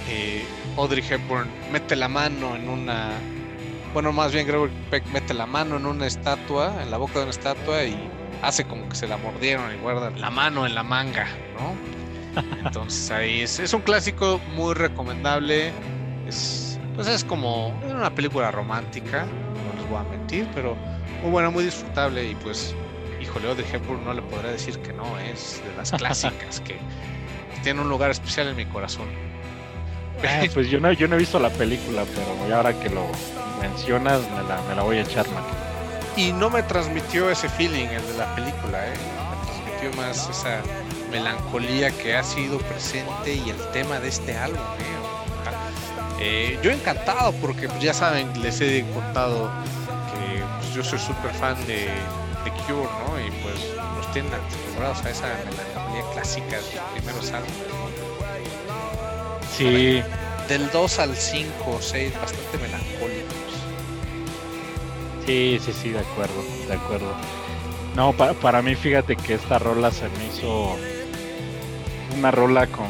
[0.10, 0.46] eh,
[0.78, 3.14] Audrey Hepburn mete la mano en una
[3.98, 7.22] bueno más bien Gregory Peck mete la mano en una estatua en la boca de
[7.22, 7.98] una estatua y
[8.44, 11.26] hace como que se la mordieron y guarda la mano en la manga
[11.58, 15.72] no entonces ahí es, es un clásico muy recomendable.
[16.28, 20.78] Es pues es como es una película romántica no les voy a mentir pero
[21.24, 22.76] muy buena muy disfrutable y pues
[23.20, 26.78] híjole Audrey Hepburn no le podré decir que no es de las clásicas que
[27.64, 29.08] tiene un lugar especial en mi corazón.
[30.24, 33.04] Ah, pues yo no, yo no he visto la película, pero ahora que lo
[33.60, 35.44] mencionas me la, me la voy a echar, man.
[36.16, 38.94] Y no me transmitió ese feeling, el de la película, ¿eh?
[38.94, 40.62] Me transmitió más esa
[41.12, 44.60] melancolía que ha sido presente y el tema de este álbum.
[44.60, 44.98] ¿eh?
[46.20, 49.52] Eh, yo encantado porque pues, ya saben, les he contado
[50.12, 51.86] que pues, yo soy súper fan de,
[52.44, 53.20] de, Cure, ¿no?
[53.20, 53.56] Y pues
[53.96, 57.54] nos tienen acostumbrados a esa melancolía clásica de los primeros álbumes.
[59.56, 60.04] Sí.
[60.48, 63.37] Del 2 al 5 o 6, bastante melancólicos.
[65.28, 67.14] Sí, sí, sí, de acuerdo, de acuerdo.
[67.98, 70.74] No, para, para mí fíjate que esta rola se me hizo
[72.18, 72.90] una rola con, eh,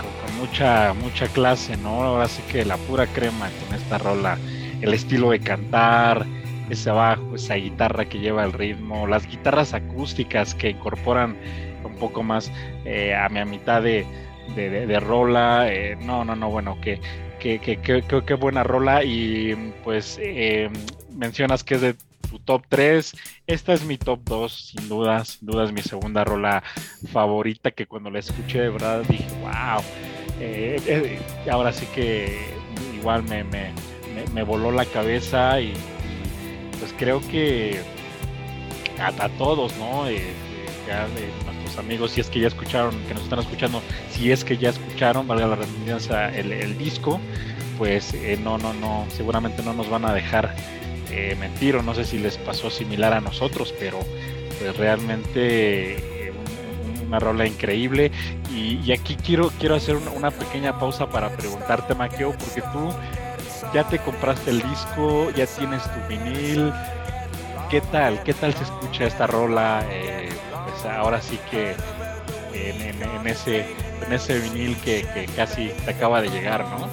[0.00, 2.02] con, mucha, mucha clase, ¿no?
[2.02, 4.38] Ahora sí que la pura crema con esta rola,
[4.80, 6.24] el estilo de cantar,
[6.70, 11.36] ese bajo, esa guitarra que lleva el ritmo, las guitarras acústicas que incorporan
[11.84, 12.50] un poco más
[12.86, 14.06] eh, a mi mitad de,
[14.56, 15.70] de, rola.
[15.70, 17.02] Eh, no, no, no, bueno, que,
[17.38, 20.18] que, que, buena rola y pues
[21.10, 21.96] mencionas que es de
[22.28, 23.14] tu top 3.
[23.46, 26.62] Esta es mi top 2, sin duda, sin duda es mi segunda rola
[27.12, 29.82] favorita que cuando la escuché de verdad dije, wow.
[30.40, 31.18] Eh, eh,
[31.50, 32.38] ahora sí que
[32.94, 33.72] igual me, me,
[34.32, 35.72] me, voló la cabeza y,
[36.78, 37.80] pues creo que
[39.00, 40.08] a, todos, ¿no?
[40.08, 40.22] Eh,
[41.78, 45.26] amigos, si es que ya escucharon, que nos están escuchando, si es que ya escucharon,
[45.26, 47.20] valga la redundancia, el, el disco,
[47.78, 50.54] pues no, no, no, seguramente no nos van a dejar
[51.10, 53.98] eh, mentir o no sé si les pasó similar a nosotros, pero
[54.58, 56.32] pues realmente eh,
[57.06, 58.12] una rola increíble.
[58.54, 62.92] Y, aquí quiero quiero hacer una, pequeña pausa para preguntarte Maqueo porque tú
[63.72, 66.72] ya te compraste el disco ya tienes tu vinil.
[67.70, 70.28] Qué tal qué tal se escucha esta rola eh,
[70.96, 71.74] ahora sí que
[72.52, 73.66] en, ese
[74.06, 76.88] en ese vinil que, que casi te acaba de llegar no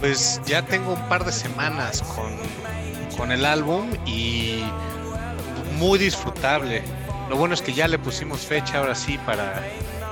[0.00, 2.36] pues ya tengo un par de semanas con
[3.18, 4.62] con el álbum y
[5.76, 6.82] muy disfrutable.
[7.28, 9.60] Lo bueno es que ya le pusimos fecha ahora sí para,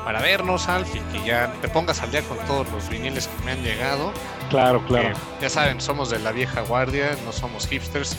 [0.05, 3.45] para vernos, Alf, y que ya te pongas al día con todos los viniles que
[3.45, 4.13] me han llegado.
[4.51, 5.17] Claro, claro.
[5.41, 8.17] ya saben, somos de la vieja guardia, no somos hipsters,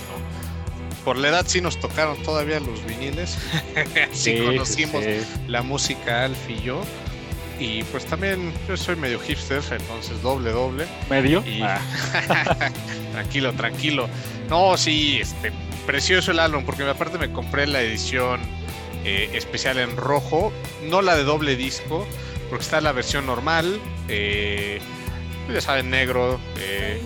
[1.08, 3.38] por la edad sí nos tocaron todavía los viniles.
[4.12, 5.06] así conocimos
[5.48, 6.82] la música Alf y yo.
[7.62, 10.86] Y pues también yo soy medio hipster, entonces doble, doble.
[11.10, 11.46] ¿Medio?
[11.64, 11.80] Ah.
[13.14, 14.10] tranquilo, tranquilo.
[14.50, 15.54] No, sí, este,
[15.86, 18.42] precioso el álbum, porque aparte me compré la edición
[19.06, 20.52] eh, especial en rojo,
[20.90, 22.06] no la de doble disco,
[22.50, 24.82] porque está la versión normal, eh,
[25.50, 26.38] ya saben, negro.
[26.60, 27.02] Eh,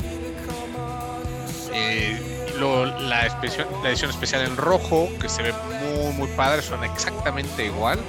[2.61, 7.99] la, edición especial en rojo, que se ve muy, muy padre, suena exactamente igual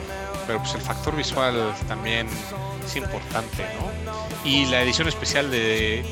[0.46, 2.28] pero pues el factor visual también
[2.84, 3.90] es importante, ¿no?
[4.44, 6.04] Y la edición especial de,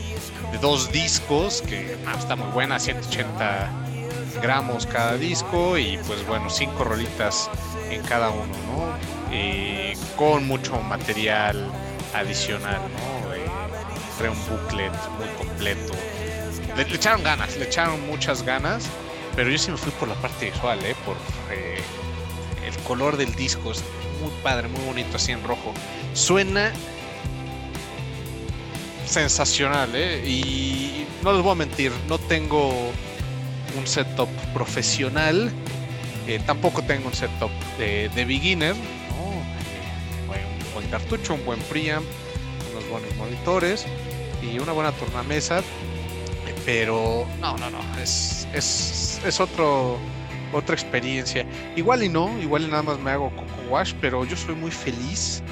[0.60, 3.70] dos discos, que ah, está muy buena, 180
[4.42, 7.50] gramos cada disco y pues bueno, cinco rolitas
[7.90, 9.10] en cada uno, ¿no?
[10.16, 11.70] con mucho material
[12.14, 13.34] adicional, ¿no?
[13.34, 15.94] Eh, un booklet muy completo.
[16.76, 18.84] Le, echaron ganas, le echaron muchas ganas,
[19.36, 20.94] pero yo sí me fui por la parte visual, ¿eh?
[21.04, 21.16] Por
[21.50, 21.80] eh,
[22.66, 23.72] el color del disco,
[24.20, 25.74] muy padre, muy bonito, así en rojo.
[26.14, 26.72] Suena
[29.06, 30.22] sensacional, ¿eh?
[30.26, 32.92] Y no les voy a mentir, no tengo
[33.76, 35.52] un setup profesional,
[36.26, 39.24] eh, tampoco tengo un setup de, beginner, ¿no?
[39.24, 42.06] un buen cartucho, un buen preamp,
[42.72, 43.86] unos buenos monitores
[44.42, 45.62] y una buena tornamesa,
[46.64, 49.98] pero no, no, no, es, es, es otro
[50.52, 51.46] otra experiencia.
[51.76, 54.70] Igual y no, igual y nada más me hago Coco Wash, pero yo soy muy
[54.70, 55.42] feliz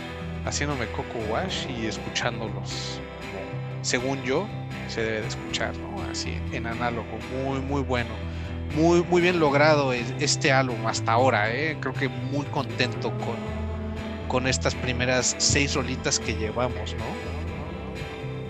[0.44, 3.00] haciéndome Coco Wash y escuchándolos.
[3.82, 4.46] Según yo,
[4.88, 6.02] se debe de escuchar, ¿no?
[6.10, 7.06] Así, en análogo,
[7.44, 8.10] muy, muy bueno.
[8.74, 11.78] Muy, muy bien logrado este álbum hasta ahora, ¿eh?
[11.80, 13.36] Creo que muy contento con,
[14.28, 17.37] con estas primeras seis rolitas que llevamos, ¿no?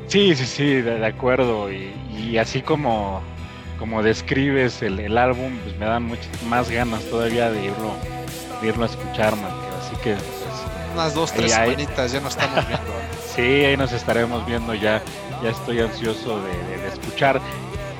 [0.09, 1.71] Sí, sí, sí, de, acuerdo.
[1.71, 3.23] y así como
[3.79, 7.95] como describes el, álbum, pues me dan muchas más ganas todavía de irlo,
[8.61, 9.53] de irlo a escuchar, man.
[9.81, 12.93] Así que pues, unas dos, tres semanitas ya nos estamos viendo.
[13.35, 15.01] sí, ahí nos estaremos viendo ya.
[15.43, 17.41] Ya estoy ansioso de, escuchar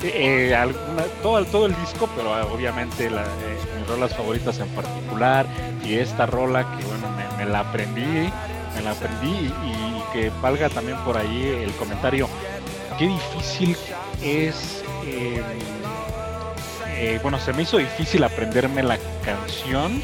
[0.03, 4.67] eh, alguna, todo, todo el disco, pero ah, obviamente la, eh, mis rolas favoritas en
[4.69, 5.45] particular
[5.85, 8.29] y esta rola que bueno me, la aprendí,
[8.75, 12.27] me la aprendí y, que valga también por ahí el comentario.
[12.97, 13.77] Qué difícil
[14.21, 15.41] es eh,
[16.97, 20.01] eh, bueno, se me hizo difícil aprenderme la canción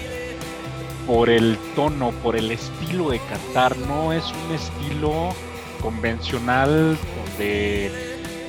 [1.06, 3.78] por el tono, por el estilo de cantar.
[3.78, 5.36] No es un estilo
[5.82, 7.92] convencional donde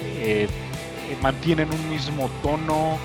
[0.04, 0.48] eh,
[1.20, 2.98] mantienen un mismo tono,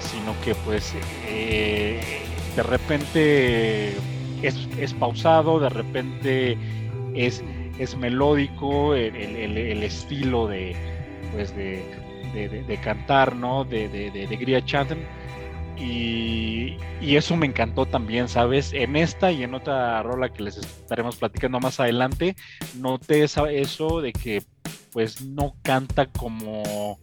[0.00, 0.92] sino que pues
[1.24, 3.96] de repente
[4.42, 6.58] es, pausado, de repente
[7.14, 7.42] es,
[7.82, 10.76] es melódico el, estilo de,
[11.32, 11.82] pues de,
[12.34, 13.64] de, cantar, ¿no?
[13.64, 15.06] De, de, Gria Chanten.
[15.76, 18.72] Y, y, eso me encantó también, ¿sabes?
[18.72, 22.36] En esta y en otra rola que les estaremos platicando más adelante,
[22.78, 24.42] noté eso de que
[24.92, 27.00] pues no canta como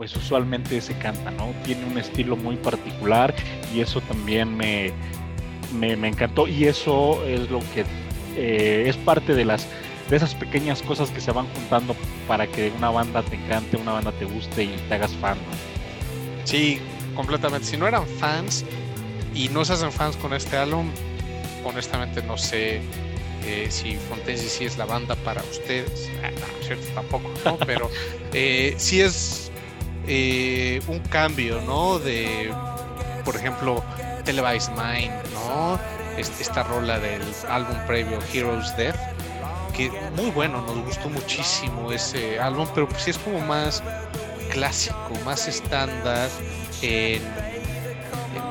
[0.00, 1.52] pues usualmente se canta, ¿no?
[1.62, 3.34] Tiene un estilo muy particular
[3.74, 4.92] y eso también me,
[5.74, 7.84] me, encantó y eso es lo que
[8.36, 9.66] eh, es parte de las
[10.08, 11.94] de esas pequeñas cosas que se van juntando
[12.26, 15.38] para que una banda te encante, una banda te guste y te hagas fan.
[16.44, 16.80] Sí,
[17.14, 17.66] completamente.
[17.66, 18.64] Si no eran fans
[19.34, 20.90] y no se hacen fans con este álbum,
[21.64, 22.80] honestamente no sé
[23.44, 26.10] eh, si Fontaine sí es la banda para ustedes.
[26.24, 27.56] Ah, no, cierto, tampoco, ¿no?
[27.66, 27.90] Pero
[28.32, 29.50] eh, sí es
[30.06, 31.98] eh, un cambio, ¿no?
[31.98, 32.52] De,
[33.24, 33.82] por ejemplo,
[34.24, 35.99] Televised Mind, ¿no?
[36.16, 38.96] Esta rola del álbum previo Heroes Death,
[39.74, 43.82] que muy bueno, nos gustó muchísimo ese álbum, pero pues sí es como más
[44.50, 46.28] clásico, más estándar
[46.82, 47.22] en,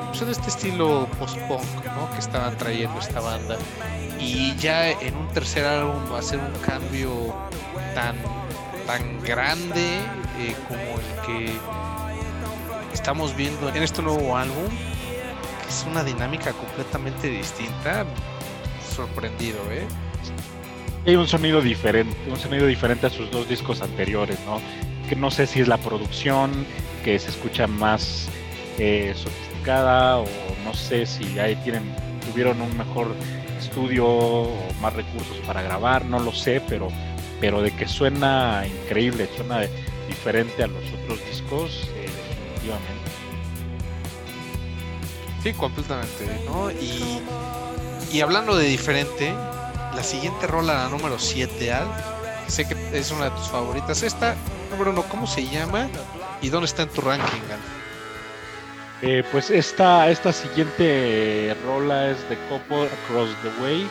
[0.08, 2.10] pues, este estilo post-punk ¿no?
[2.12, 3.56] que estaban trayendo esta banda.
[4.18, 7.34] Y ya en un tercer álbum ser un cambio
[7.94, 8.16] tan,
[8.86, 9.98] tan grande
[10.38, 11.52] eh, como el que
[12.92, 14.68] estamos viendo en este nuevo álbum
[15.70, 18.04] es una dinámica completamente distinta.
[18.94, 19.86] Sorprendido, ¿eh?
[21.06, 24.60] Hay un sonido diferente, un sonido diferente a sus dos discos anteriores, ¿no?
[25.08, 26.66] Que no sé si es la producción,
[27.04, 28.28] que se escucha más
[28.78, 30.26] eh, sofisticada, o
[30.64, 31.94] no sé si ahí tienen,
[32.28, 33.14] tuvieron un mejor
[33.58, 36.88] estudio o más recursos para grabar, no lo sé, pero,
[37.40, 39.60] pero de que suena increíble, suena
[40.08, 43.09] diferente a los otros discos, eh, definitivamente.
[45.42, 46.70] Sí, completamente, ¿no?
[46.70, 47.22] Y,
[48.12, 49.32] y hablando de diferente,
[49.94, 51.88] la siguiente rola, la número 7, Al,
[52.46, 54.02] sé que es una de tus favoritas.
[54.02, 54.36] Esta,
[54.70, 55.88] número uno, ¿cómo se llama?
[56.42, 57.60] ¿Y dónde está en tu ranking, Al?
[59.02, 63.88] Eh, pues esta, esta siguiente rola es de Couple Across the Way.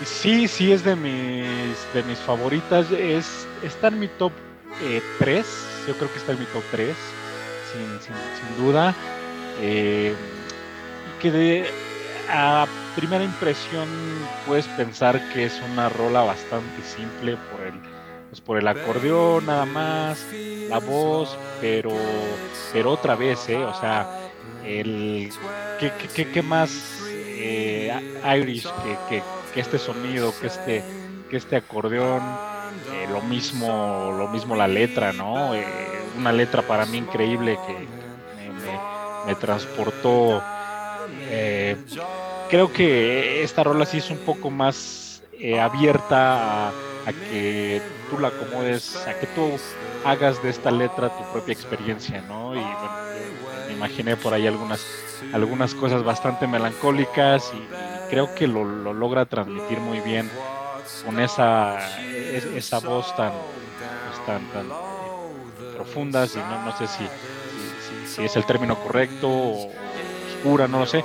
[0.00, 2.90] Y sí, sí es de mis, de mis favoritas.
[2.90, 4.32] Es, está en mi top
[5.18, 5.46] 3.
[5.46, 6.96] Eh, Yo creo que está en mi top 3,
[7.72, 8.94] sin, sin, sin duda.
[9.60, 10.14] Eh,
[11.24, 11.64] que de
[12.30, 13.88] a primera impresión
[14.46, 17.72] puedes pensar que es una rola bastante simple por el
[18.28, 20.26] pues por el acordeón nada más,
[20.68, 21.92] la voz, pero
[22.74, 23.56] pero otra vez, ¿eh?
[23.56, 24.06] o sea,
[24.66, 25.30] el
[25.80, 27.90] qué, qué, qué más eh,
[28.38, 28.68] Irish
[29.08, 29.22] que,
[29.54, 30.84] que, este sonido, que este
[31.30, 32.22] que este acordeón,
[32.92, 35.54] eh, lo mismo lo mismo la letra, ¿no?
[35.54, 35.64] Eh,
[36.18, 40.42] una letra para mí increíble que me, me transportó
[41.30, 41.76] eh,
[42.50, 46.72] creo que esta rola sí es un poco más eh, abierta a,
[47.30, 49.58] que tú la acomodes, a que tú
[50.04, 52.54] hagas de esta letra tu propia experiencia, ¿no?
[52.54, 52.94] Y bueno,
[53.66, 54.84] me imaginé por ahí algunas,
[55.32, 60.30] algunas cosas bastante melancólicas y, creo que lo, logra transmitir muy bien
[61.04, 64.68] con esa, esa voz tan, pues, tan, tan
[65.74, 67.08] profunda, si no, no sé si,
[68.06, 69.72] si, es el término correcto o
[70.44, 71.02] oscura, no lo sé,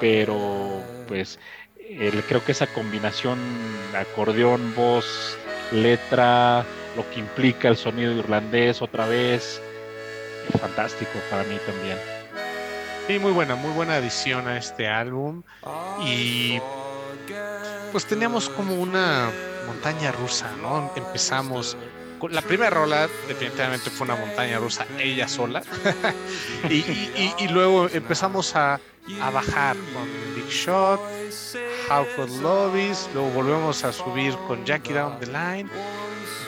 [0.00, 1.38] pero pues
[2.28, 3.38] creo que esa combinación
[3.94, 5.38] acordeón, voz,
[5.72, 6.64] letra,
[6.96, 9.62] lo que implica el sonido irlandés otra vez,
[10.52, 11.98] es fantástico para mí también.
[13.06, 15.42] Sí, muy buena, muy buena adición a este álbum
[16.04, 16.60] y
[17.92, 19.30] pues teníamos como una
[19.66, 20.92] montaña rusa, ¿no?
[20.96, 21.76] Empezamos
[22.28, 25.62] la primera rola definitivamente fue una montaña rusa ella sola.
[26.68, 28.74] Y, luego empezamos a,
[29.20, 31.00] a, bajar con Big Shot,
[31.88, 35.68] How Could Love Is, luego volvemos a subir con Jackie Down the Line,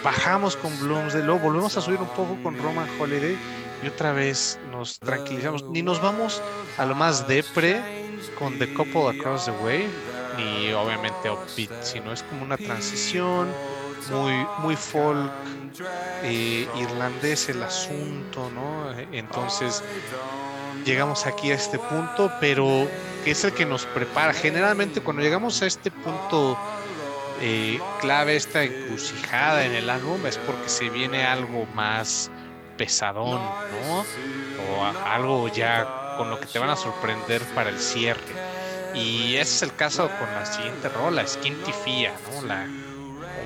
[0.05, 3.36] bajamos con Blooms, luego volvemos a subir un poco con Roman Holiday
[3.82, 6.42] y otra vez nos tranquilizamos, ni nos vamos
[6.78, 7.80] a lo más depre
[8.38, 9.88] con The Couple Across the Way,
[10.36, 13.49] ni obviamente upbeat, sino es como una transición
[14.11, 15.32] muy, muy folk,
[16.22, 18.92] eh, irlandés el asunto, ¿no?
[19.12, 19.82] Entonces
[20.84, 22.88] llegamos aquí a este punto, pero
[23.24, 24.32] que es el que nos prepara.
[24.32, 26.59] Generalmente cuando llegamos a este punto
[27.40, 32.30] eh, clave, esta encrucijada en el álbum, es porque se viene algo más
[32.76, 34.05] pesadón, ¿no?
[34.70, 38.20] O algo ya con lo que te van a sorprender para el cierre.
[38.94, 42.46] Y ese es el caso con la siguiente rola, Skinty Fia, ¿no?
[42.46, 42.66] La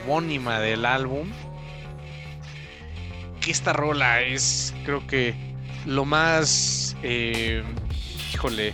[0.07, 1.29] homónima del álbum
[3.51, 5.35] esta rola es, creo que,
[5.87, 7.63] lo más, eh,
[8.33, 8.73] híjole,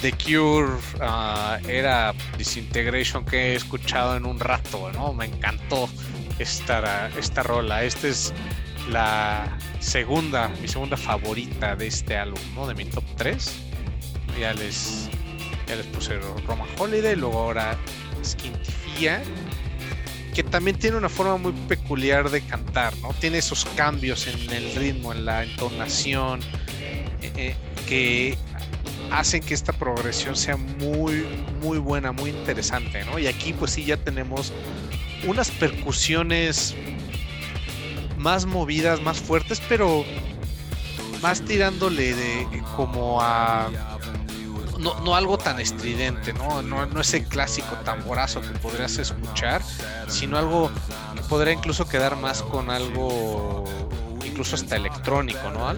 [0.00, 5.12] The Cure ah, era Disintegration que he escuchado en un rato, ¿no?
[5.12, 5.88] Me encantó
[6.38, 7.84] esta, esta rola.
[7.84, 8.34] Esta es
[8.90, 12.66] la segunda, mi segunda favorita de este álbum, ¿no?
[12.66, 13.52] De mi top 3.
[14.38, 15.08] Ya les,
[15.66, 17.78] ya les puse Roma Holiday, luego ahora
[18.22, 19.22] Skintifia,
[20.36, 23.14] que también tiene una forma muy peculiar de cantar, ¿no?
[23.14, 26.40] Tiene esos cambios en el ritmo, en la entonación,
[27.22, 27.56] eh, eh,
[27.88, 28.36] que
[29.10, 31.24] hacen que esta progresión sea muy,
[31.62, 33.18] muy buena, muy interesante, ¿no?
[33.18, 34.52] Y aquí pues sí ya tenemos
[35.26, 36.74] unas percusiones
[38.18, 40.04] más movidas, más fuertes, pero
[41.22, 43.70] más tirándole de como a
[44.78, 46.62] no, no, algo tan estridente, ¿no?
[46.62, 46.86] ¿no?
[46.86, 49.62] No ese clásico tamborazo que podrías escuchar,
[50.08, 50.70] sino algo
[51.14, 53.64] que podría incluso quedar más con algo
[54.24, 55.74] incluso hasta electrónico, ¿no?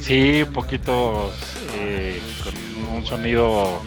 [0.00, 1.32] Sí, un poquito
[1.74, 3.82] eh, con un sonido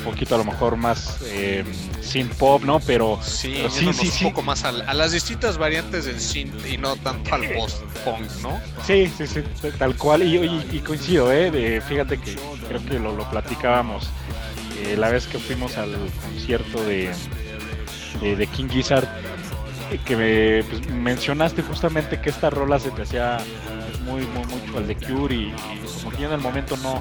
[0.00, 1.64] poquito a lo mejor más eh,
[2.00, 2.80] synth pop, ¿no?
[2.80, 6.96] Pero sí, sí, sí, un poco más a, las distintas variantes del synth y no
[6.96, 8.60] tanto al post punk, ¿no?
[8.86, 9.42] Sí, sí, sí,
[9.78, 10.22] tal cual.
[10.22, 11.50] Y, coincido, ¿eh?
[11.50, 12.36] De, fíjate que
[12.68, 14.10] creo que lo, platicábamos
[14.84, 17.10] eh, la vez que fuimos al concierto de,
[18.20, 19.08] de, King Gizzard,
[20.04, 23.38] que me pues, mencionaste justamente que esta rola se te hacía
[24.00, 25.54] muy, muy mucho al de Cure y,
[26.02, 27.00] como que en el momento no,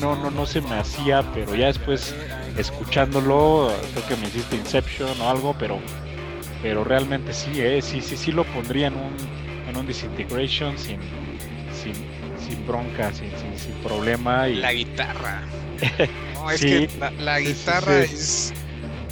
[0.00, 2.14] no, no, no se me hacía, pero ya después
[2.56, 5.78] escuchándolo, creo que me hiciste Inception o algo, pero,
[6.62, 9.14] pero realmente sí, eh, sí, sí, sí lo pondría en un,
[9.68, 11.00] en un Disintegration sin,
[11.82, 11.94] sin,
[12.46, 14.48] sin bronca, sin, sin, problema.
[14.48, 14.56] Y...
[14.56, 15.42] La guitarra.
[16.34, 16.88] no, es que
[17.20, 18.52] la, guitarra es,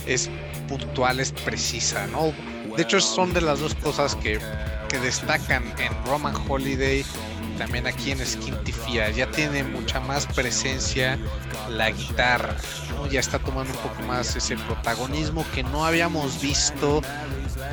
[0.07, 0.30] es
[0.68, 2.32] puntual, es precisa, ¿no?
[2.76, 4.40] De hecho, son de las dos cosas que,
[4.89, 7.05] que destacan en Roman Holiday
[7.59, 9.11] también aquí en Skintifia.
[9.11, 11.18] Ya tiene mucha más presencia
[11.70, 12.57] la guitarra,
[13.11, 17.01] ya está tomando un poco más ese protagonismo que no habíamos visto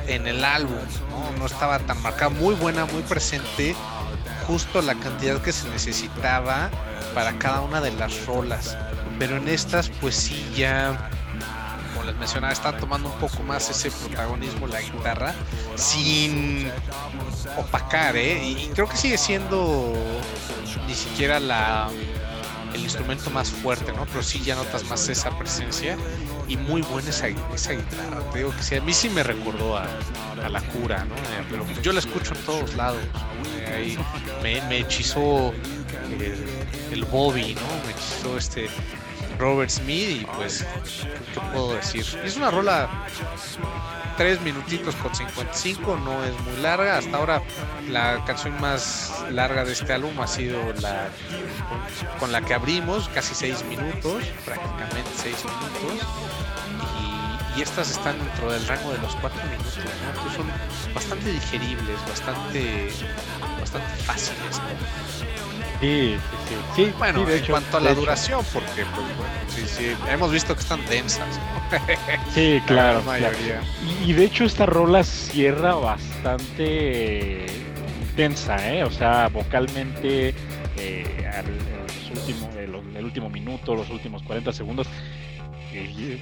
[0.07, 3.75] en el álbum, no, no estaba tan marcada, muy buena, muy presente,
[4.47, 6.69] justo la cantidad que se necesitaba
[7.13, 8.77] para cada una de las rolas.
[9.19, 11.09] Pero en estas, pues sí, ya
[12.03, 15.33] les mencionaba, está tomando un poco más ese protagonismo la guitarra
[15.75, 16.71] sin
[17.57, 18.43] opacar, ¿eh?
[18.43, 19.93] Y creo que sigue siendo
[20.87, 21.89] ni siquiera la
[22.73, 24.05] el instrumento más fuerte, ¿no?
[24.05, 25.97] Pero sí ya notas más esa presencia
[26.47, 28.21] y muy buena esa, esa guitarra.
[28.31, 29.87] Te digo que sí, a mí sí me recordó a,
[30.49, 31.15] la cura, ¿no?
[31.15, 33.01] Eh, pero yo la escucho en todos lados.
[33.57, 33.97] Eh, ahí
[34.41, 35.53] me, me hechizó
[36.19, 37.85] eh, el Bobby, ¿no?
[37.85, 38.69] Me hechizó este
[39.41, 40.63] Robert Smith y pues,
[41.33, 42.05] ¿qué puedo decir?
[42.23, 42.87] Es una rola
[44.17, 46.99] 3 minutitos con 55, no es muy larga.
[46.99, 47.41] Hasta ahora
[47.89, 51.09] la canción más larga de este álbum ha sido la
[52.19, 56.07] con, la que abrimos, casi 6 minutos, prácticamente 6 minutos.
[57.57, 60.33] Y, estas están dentro del rango de los 4 minutos, ¿no?
[60.35, 60.47] son
[60.93, 62.91] bastante digeribles, bastante,
[63.59, 64.61] bastante fáciles.
[65.81, 66.15] Sí,
[66.47, 66.93] sí, sí.
[66.99, 70.85] bueno, en cuanto a la duración, porque pues, bueno, sí, sí, hemos visto que están
[70.85, 71.39] densas.
[72.35, 73.01] Sí, claro.
[74.05, 77.47] Y, de hecho esta rola cierra bastante
[78.15, 78.83] tensa, ¿eh?
[78.83, 80.35] O sea, vocalmente,
[80.77, 81.31] eh,
[82.95, 84.87] el último minuto, los últimos 40 segundos,
[85.73, 86.21] eh,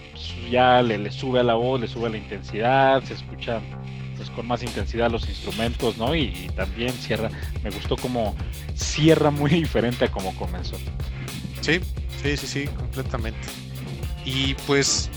[0.49, 3.59] ya le, le, sube a la voz, le sube la intensidad, se escucha
[4.19, 6.13] pues, con más intensidad los instrumentos, ¿no?
[6.13, 7.31] Y, también cierra,
[7.63, 8.35] me gustó como
[8.75, 10.75] cierra muy diferente a como comenzó.
[11.61, 11.79] Sí,
[12.21, 13.47] sí, sí, sí, completamente.
[14.25, 15.09] Y pues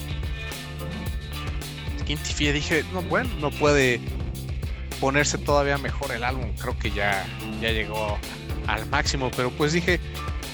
[2.07, 4.00] Quintifia dije, no, bueno, no puede
[5.00, 7.26] ponerse todavía mejor el álbum, creo que ya,
[7.61, 8.18] ya llegó
[8.68, 9.98] al máximo, pero pues dije,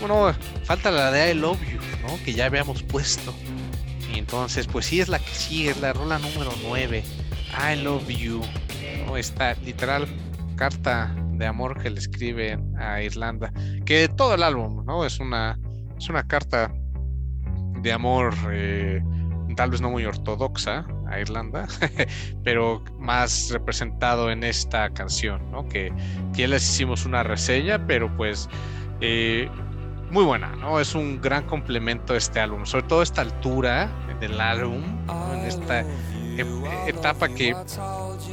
[0.01, 0.35] bueno,
[0.65, 2.19] falta la de I Love You, ¿no?
[2.25, 3.35] Que ya habíamos puesto.
[4.11, 7.05] Y entonces, pues sí es la que sigue, es la rola número 9.
[7.57, 8.43] I love you.
[9.07, 9.17] ¿no?
[9.17, 10.07] Esta literal
[10.57, 13.53] carta de amor que le escribe a Irlanda.
[13.85, 15.05] Que todo el álbum, ¿no?
[15.05, 15.59] Es una,
[15.97, 16.73] es una carta
[17.81, 19.01] de amor eh,
[19.59, 21.67] tal vez no muy ortodoxa a Irlanda,
[22.45, 25.69] pero más representado en esta canción, ¿no?
[25.69, 25.93] Que,
[26.33, 28.49] que ya les hicimos una reseña, pero pues
[29.01, 29.51] eh,
[30.13, 30.79] muy buena, ¿no?
[30.79, 33.91] Es un gran complemento este álbum, sobre todo esta altura
[34.21, 34.85] del álbum,
[35.33, 35.85] en esta
[36.87, 37.55] etapa que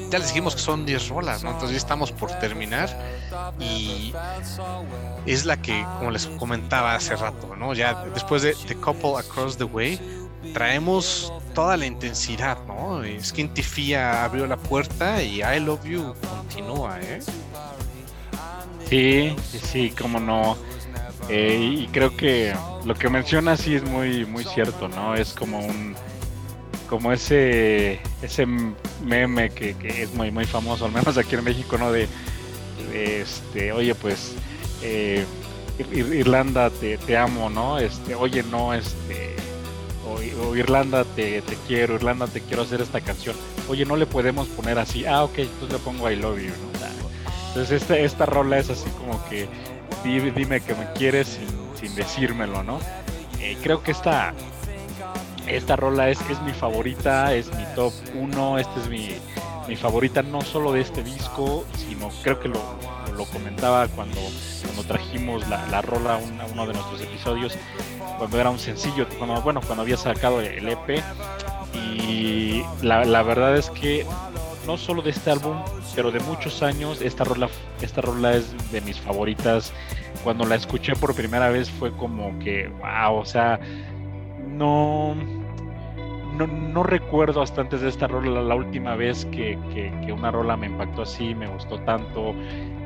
[0.09, 1.51] ya les dijimos que son 10 rolas, ¿no?
[1.51, 2.89] Entonces ya estamos por terminar
[3.59, 4.13] y
[5.25, 7.73] es la que, como les comentaba hace rato, ¿no?
[7.73, 9.99] Ya después de The Couple Across the Way,
[10.53, 13.01] traemos toda la intensidad, ¿no?
[13.21, 17.19] Skintifia abrió la puerta y I Love You continúa, ¿eh?
[18.89, 20.57] Sí, sí, sí, cómo no.
[21.27, 22.53] Eh, y creo que
[22.85, 25.15] lo que menciona sí es muy, muy cierto, ¿no?
[25.15, 25.95] Es como un
[26.87, 28.45] como ese ese
[29.03, 31.91] meme que, es muy muy famoso, al menos aquí en México, ¿no?
[31.91, 32.07] De,
[32.93, 34.33] este, oye, pues
[34.81, 35.25] eh,
[35.91, 37.77] Irlanda te, te, amo, ¿no?
[37.77, 39.35] Este, oye, no, este,
[40.07, 43.35] o, Irlanda te, te, quiero, Irlanda te quiero hacer esta canción.
[43.67, 46.75] Oye, no le podemos poner así, ah, ok, entonces le pongo I love you, ¿no?
[47.55, 49.47] Entonces esta, esta rola es así como que
[50.03, 51.39] dime que me quieres
[51.79, 52.79] sin, decírmelo, ¿no?
[53.39, 54.33] Eh, creo que esta,
[55.47, 59.09] esta rola es, mi favorita, es mi top 1, esta es mi,
[59.67, 62.61] mi favorita no solo de este disco, sino creo que lo,
[63.15, 64.19] lo comentaba cuando,
[64.63, 67.57] cuando trajimos la, la rola a, uno de nuestros episodios,
[68.17, 71.03] cuando era un sencillo, cuando, bueno, cuando había sacado el EP.
[71.73, 74.05] Y la, la verdad es que
[74.65, 75.57] no solo de este álbum,
[75.95, 77.49] pero de muchos años, esta rola,
[77.81, 79.73] esta rola es de mis favoritas.
[80.23, 83.59] Cuando la escuché por primera vez fue como que, wow, o sea,
[84.55, 85.15] no,
[86.35, 89.57] no, recuerdo hasta antes de esta rola la, última vez que,
[90.11, 92.35] una rola me impactó así, me gustó tanto.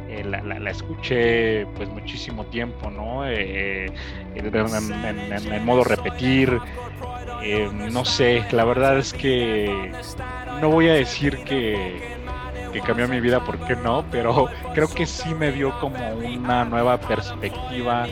[0.09, 3.28] Eh, la, escuché pues muchísimo tiempo, ¿no?
[3.28, 3.91] Eh,
[4.36, 6.59] en, modo repetir,
[7.43, 9.91] eh, no sé, la verdad es que
[10.61, 12.01] no voy a decir que,
[12.74, 16.99] que cambió mi vida, porque no, pero creo que sí me dio como una nueva
[16.99, 18.07] perspectiva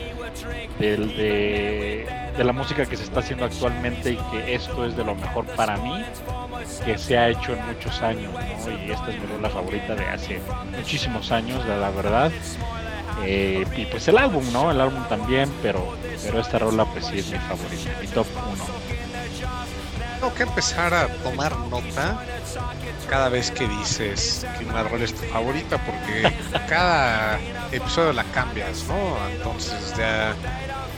[0.78, 2.06] del, de,
[2.44, 5.76] la música que se está haciendo actualmente y que esto es de lo mejor para
[5.76, 6.04] mí
[6.84, 8.32] que se ha hecho en muchos años,
[8.86, 10.40] Y esta es mi rola favorita de hace
[10.76, 12.30] muchísimos años, la, verdad.
[13.24, 14.70] Eh, y pues el álbum, ¿no?
[14.70, 18.87] El álbum también, pero, pero esta rola pues sí es mi favorita, mi top 1.
[20.20, 22.20] Tengo que empezar a tomar nota
[23.08, 26.34] cada vez que dices que una rola es tu favorita, porque
[26.68, 27.38] cada
[27.70, 29.16] episodio la cambias, ¿no?
[29.30, 30.34] Entonces ya,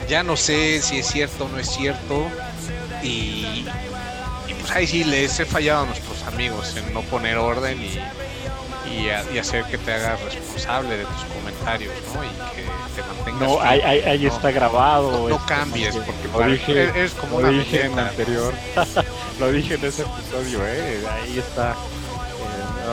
[0.09, 2.27] ya no sé si es cierto o no es cierto.
[3.03, 3.65] Y,
[4.59, 7.99] pues ahí sí les he fallado a nuestros amigos en no poner orden y,
[8.91, 12.23] y, hacer que te hagas responsable de tus comentarios, ¿no?
[12.23, 12.63] Y que
[12.95, 13.41] te mantengas.
[13.41, 15.29] No, ahí, ahí, está grabado.
[15.29, 18.53] No, cambies, porque lo dije, es, como lo dije en el anterior.
[19.41, 21.01] lo dije en ese episodio, ¿eh?
[21.09, 21.75] Ahí está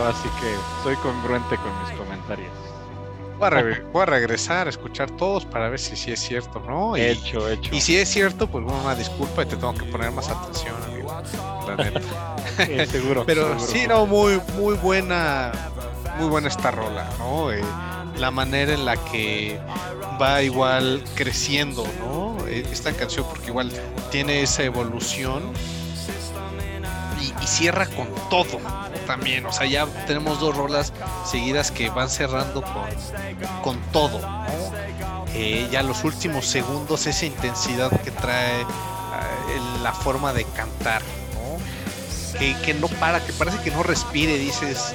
[0.09, 2.51] así que soy congruente con mis comentarios.
[3.38, 6.96] Voy a, regresar a escuchar todos para ver si sí es cierto, ¿no?
[6.96, 7.72] Y, hecho, hecho.
[7.74, 10.74] Y si es cierto, pues bueno, una disculpa y te tengo que poner más atención,
[10.90, 11.14] amigo.
[11.68, 13.24] La seguro.
[13.26, 15.53] Pero sí, no, muy, muy buena,
[16.18, 17.53] muy buena esta rola, ¿no?
[17.53, 17.62] Eh,
[18.16, 19.61] la manera en la que
[20.20, 22.36] va igual creciendo, ¿no?
[22.49, 23.70] Eh, esta canción, porque igual
[24.11, 25.42] tiene esa evolución
[27.20, 28.60] y cierra con todo
[29.06, 29.46] también.
[29.46, 30.92] O sea, ya tenemos dos rolas
[31.24, 32.84] seguidas que van cerrando con,
[33.62, 34.20] con todo.
[35.34, 38.66] Eh, ya los últimos segundos, esa intensidad que trae eh,
[39.82, 41.02] la forma de cantar,
[42.38, 44.94] Que, no para, que parece que no respire, dices.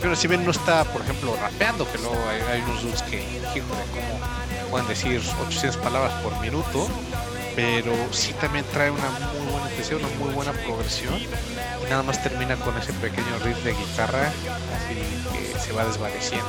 [0.00, 2.16] Pero si bien no está, por ejemplo, rapeando, que luego
[2.50, 3.22] hay, unos dudes que,
[3.60, 6.88] como pueden decir 800 palabras por minuto,
[7.58, 11.18] pero sí también trae una muy buena intención, una muy buena progresión
[11.90, 14.30] nada más termina con ese pequeño riff de guitarra
[14.76, 14.94] así
[15.32, 16.46] que se va desvaneciendo.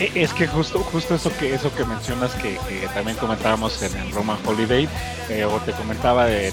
[0.00, 2.58] E, es que justo, justo eso que eso que mencionas que,
[2.92, 4.88] también comentábamos en, el Roman Holiday,
[5.28, 6.52] eh, o te comentaba en,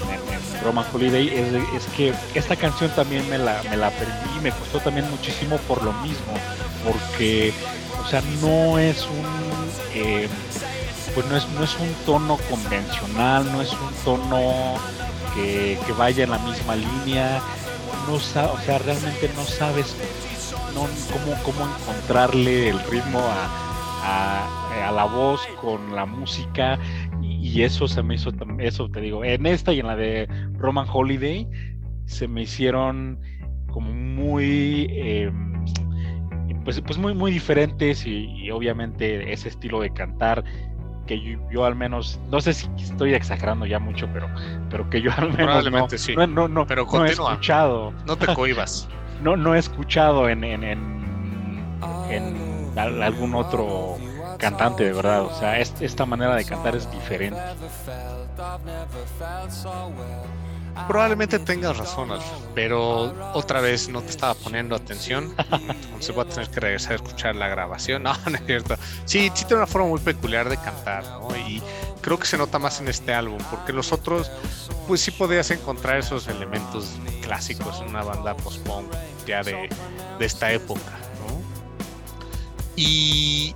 [0.62, 1.28] Roman Holiday,
[1.74, 5.56] es, que esta canción también me la, me la aprendí y me costó también muchísimo
[5.66, 6.32] por lo mismo,
[6.84, 7.52] porque,
[8.04, 9.26] o sea, no es un,
[9.94, 10.28] eh,
[11.14, 14.74] pues no es, no es un tono convencional, no es un tono
[15.34, 17.40] que, que vaya en la misma línea,
[18.06, 19.96] no o sea, realmente no sabes
[20.74, 26.78] no, cómo, cómo encontrarle el ritmo a, a, la voz con la música.
[27.22, 30.86] Y, eso se me hizo, eso te digo, en esta y en la de Roman
[30.90, 31.48] Holiday
[32.06, 33.18] se me hicieron
[33.70, 35.64] como muy, em,
[36.64, 40.44] pues, pues muy, muy diferentes y obviamente ese estilo de cantar
[41.10, 44.28] que yo, al menos, no sé si estoy exagerando ya mucho, pero,
[44.70, 46.14] pero que yo al menos no, sí.
[46.14, 47.92] no, no, pero no he escuchado.
[48.06, 48.88] No te cohibas.
[49.22, 50.78] no, no he escuchado en, en, en,
[52.08, 53.96] en algún otro
[54.38, 55.22] cantante de verdad.
[55.22, 57.40] O sea, esta manera de cantar es diferente.
[60.86, 62.10] Probablemente tengas razón,
[62.54, 65.34] pero otra vez no te estaba poniendo atención.
[65.52, 68.02] Entonces voy a tener que regresar a escuchar la grabación.
[68.10, 68.76] No, no es cierto.
[69.04, 71.36] Sí, sí tiene una forma muy peculiar de cantar, ¿no?
[71.36, 71.62] Y
[72.00, 74.30] creo que se nota más en este álbum, porque los otros,
[74.88, 78.92] pues sí podías encontrar esos elementos clásicos en una banda post-punk
[79.26, 79.68] ya de,
[80.18, 81.40] de esta época, ¿no?
[82.76, 83.54] Y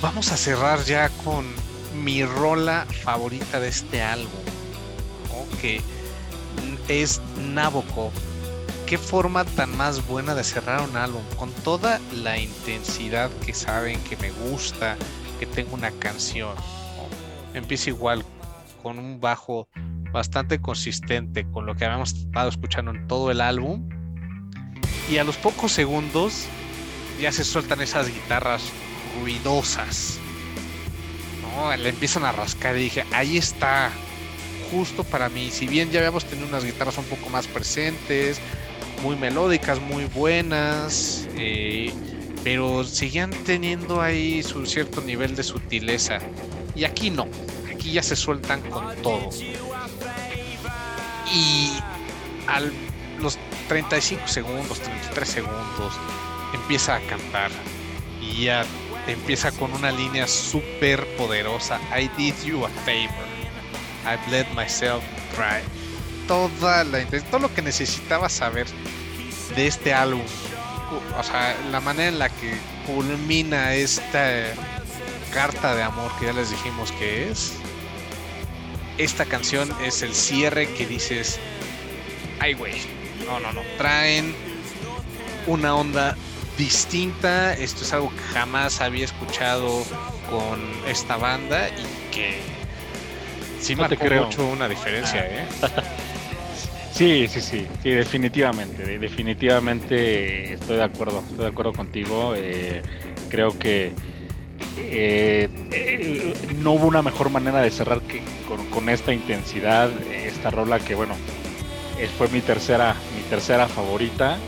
[0.00, 1.46] vamos a cerrar ya con
[2.02, 4.28] mi rola favorita de este álbum,
[5.56, 5.80] que
[6.88, 7.20] es
[7.52, 8.12] Nabokov.
[8.86, 13.98] Qué forma tan más buena de cerrar un álbum, con toda la intensidad que saben
[14.04, 14.96] que me gusta,
[15.40, 16.54] que tengo una canción.
[17.54, 18.24] Empieza igual
[18.82, 19.68] con un bajo
[20.12, 23.88] bastante consistente con lo que habíamos estado escuchando en todo el álbum.
[25.10, 26.46] Y a los pocos segundos
[27.20, 28.62] ya se sueltan esas guitarras
[29.20, 30.18] ruidosas.
[31.78, 33.90] Le empiezan a rascar y dije, ahí está,
[34.70, 35.50] justo para mí.
[35.50, 38.40] Si bien ya habíamos tenido unas guitarras un poco más presentes,
[39.02, 41.92] muy melódicas, muy buenas, eh,
[42.42, 46.18] pero seguían teniendo ahí su cierto nivel de sutileza.
[46.74, 47.26] Y aquí no,
[47.72, 49.30] aquí ya se sueltan con todo.
[51.32, 51.70] Y
[52.46, 52.60] a
[53.20, 53.38] los
[53.68, 55.94] 35 segundos, 33 segundos,
[56.52, 57.50] empieza a cantar.
[58.20, 58.64] Y ya
[59.06, 61.80] empieza con una línea súper poderosa.
[61.96, 63.33] I did you a favor.
[64.06, 65.02] I've let myself
[65.34, 65.60] cry.
[66.28, 68.66] Toda la todo lo que necesitaba saber
[69.56, 70.24] de este álbum.
[71.18, 74.54] O sea, la manera en la que culmina esta
[75.32, 77.52] carta de amor que ya les dijimos que es.
[78.96, 81.40] Esta canción es el cierre que dices,
[82.38, 82.74] ay güey,
[83.26, 84.34] no, no, no, traen
[85.46, 86.16] una onda
[86.56, 87.54] distinta.
[87.54, 89.84] Esto es algo que jamás había escuchado
[90.30, 92.40] con esta banda y que
[93.64, 95.46] sí me creo mucho una diferencia, ¿eh?
[96.94, 102.34] Sí, sí, sí, sí, definitivamente, definitivamente estoy de acuerdo, estoy de acuerdo contigo.
[102.36, 102.82] Eh,
[103.30, 103.92] creo que
[104.78, 105.48] eh,
[106.60, 108.22] no hubo una mejor manera de cerrar que
[108.70, 111.16] con, esta intensidad, esta rola que bueno,
[112.16, 114.38] fue mi tercera, mi tercera favorita.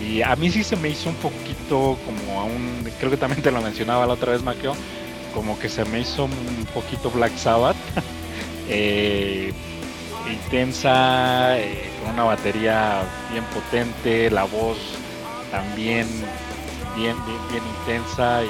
[0.00, 3.50] Y a mí sí se me hizo un poquito como aún, creo que también te
[3.50, 4.76] lo mencionaba la otra vez, Maquio,
[5.34, 7.76] como que se me hizo un poquito Black Sabbath.
[8.68, 9.52] Eh,
[10.30, 14.78] intensa, eh, con una batería bien potente, la voz
[15.50, 16.06] también
[16.96, 17.16] bien,
[17.50, 18.48] bien, intensa y,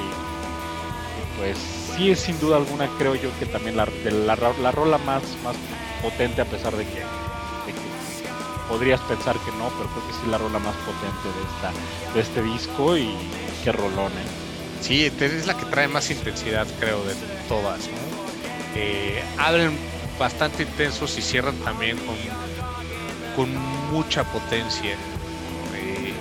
[1.38, 1.56] pues
[1.96, 5.56] sí es sin duda alguna creo yo que también la, la, la rola más, más
[6.02, 7.02] potente a pesar de que,
[8.68, 12.20] podrías pensar que no, pero creo que sí la rola más potente de esta de
[12.20, 13.14] este disco y
[13.62, 14.80] qué rolón, ¿eh?
[14.80, 17.14] Sí, es la que trae más intensidad creo de
[17.48, 17.80] todas,
[18.74, 19.76] eh, abren
[20.18, 22.16] bastante intensos y cierran también con,
[23.36, 23.56] con
[23.92, 24.96] mucha potencia.
[25.74, 26.12] Eh,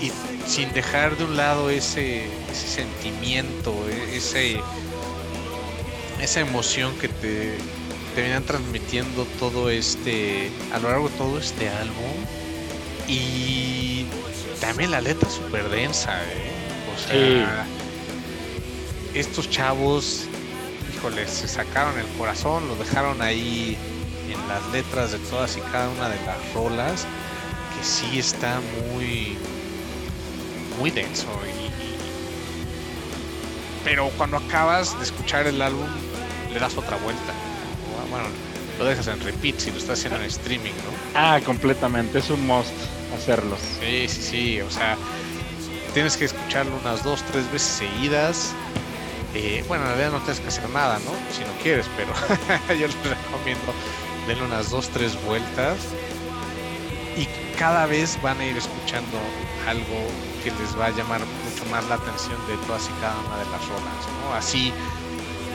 [0.00, 0.12] y,
[0.46, 4.60] sin dejar de un lado ese, ese sentimiento, e, ese,
[6.20, 7.58] esa emoción que te,
[8.14, 12.14] te vienen transmitiendo todo este, a lo largo de todo este álbum.
[13.06, 14.06] Y
[14.60, 16.50] también la letra súper densa, ¿eh?
[16.94, 17.66] O sea,
[19.14, 20.28] estos chavos
[20.98, 23.76] híjole, se sacaron el corazón, lo dejaron ahí
[24.28, 27.06] en las letras de todas y cada una de las rolas,
[27.76, 28.60] que sí está
[28.92, 29.36] muy,
[30.78, 31.26] muy denso.
[33.84, 35.86] pero cuando acabas de escuchar el álbum,
[36.52, 37.32] le das otra vuelta.
[38.10, 38.26] Bueno,
[38.78, 40.90] lo dejas en repeat si lo estás haciendo en streaming, ¿no?
[41.14, 42.72] Ah, completamente, es un must
[43.16, 43.56] hacerlo.
[43.80, 44.96] Sí, sí, sí, o sea,
[45.94, 48.52] tienes que escucharlo unas dos, tres veces seguidas
[49.68, 51.12] bueno, en realidad no tienes que hacer nada, ¿no?
[51.34, 52.12] Si no quieres, pero
[52.68, 53.72] yo les recomiendo
[54.26, 55.78] denle unas dos, tres vueltas
[57.16, 57.26] y
[57.58, 59.18] cada vez van a ir escuchando
[59.66, 60.06] algo
[60.44, 63.44] que les va a llamar mucho más la atención de todas y cada una de
[63.50, 64.34] las rolas, ¿no?
[64.34, 64.72] Así,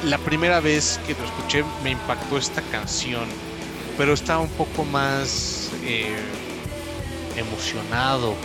[0.03, 3.25] la primera vez que lo escuché me impactó esta canción,
[3.97, 6.17] pero estaba un poco más eh,
[7.37, 8.35] emocionado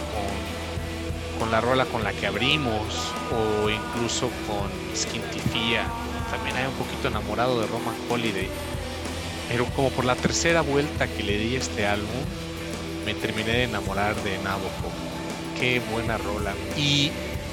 [1.38, 5.84] con la rola con la que abrimos o incluso con Skintifia.
[6.30, 8.48] También hay un poquito enamorado de Roman Holiday.
[9.48, 12.22] Pero como por la tercera vuelta que le di a este álbum,
[13.06, 14.92] me terminé de enamorar de Nabokov.
[15.58, 16.52] Qué buena rola.
[16.76, 17.10] Y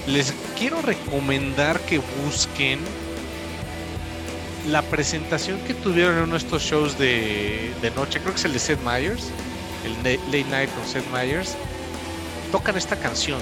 [0.08, 2.80] les quiero recomendar que busquen
[4.68, 8.20] la presentación que tuvieron en uno de estos shows de, de noche.
[8.20, 9.30] Creo que es el de Seth Meyers.
[9.86, 11.56] El Late Night con Seth Meyers.
[12.52, 13.40] Tocan esta canción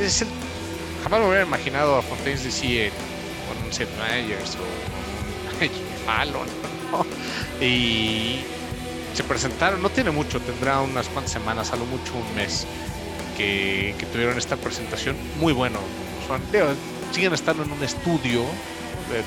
[0.00, 0.28] es el,
[1.02, 2.90] jamás me hubiera imaginado a Fontaines DC
[3.48, 5.70] con un Seth Meyers o un
[6.06, 6.48] Fallon,
[7.60, 8.40] Y
[9.14, 12.66] se presentaron, no tiene mucho, tendrá unas cuantas semanas, a lo mucho un mes,
[13.36, 15.78] que, tuvieron esta presentación muy bueno.
[17.12, 18.44] siguen estando en un estudio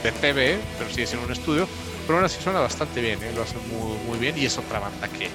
[0.03, 1.67] de, TV, pero sigue siendo un estudio,
[2.05, 3.31] pero aún así suena bastante bien, ¿eh?
[3.35, 5.29] lo hacen muy, muy bien y es otra banda que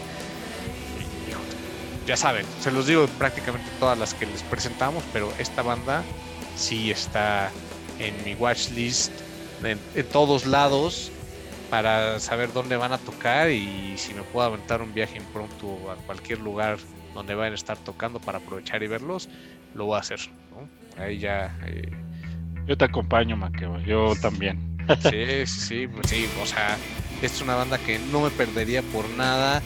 [2.06, 6.02] ya saben, se los digo prácticamente todas las que les presentamos, pero esta banda
[6.56, 7.50] sí está
[7.98, 9.12] en mi watchlist
[9.62, 11.10] en, en todos lados
[11.70, 15.96] para saber dónde van a tocar y si me puedo aventar un viaje pronto a
[16.06, 16.78] cualquier lugar
[17.14, 19.28] donde vayan a estar tocando para aprovechar y verlos,
[19.74, 20.20] lo voy a hacer.
[20.98, 21.56] Ahí ya.
[21.66, 21.90] Eh,
[22.66, 24.76] yo te acompaño, Maqueo, yo también.
[25.00, 26.76] Sí, sí, pues sí, o sea,
[27.22, 29.62] esta es una banda que no me perdería por nada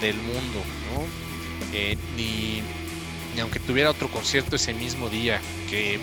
[0.00, 0.62] del mundo,
[0.92, 1.27] ¿no?
[1.72, 2.62] Eh, ni,
[3.34, 5.98] ni aunque tuviera otro concierto ese mismo día, que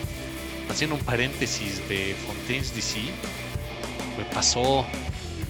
[0.70, 3.00] haciendo un paréntesis de Fontaines DC,
[4.18, 4.86] me pasó,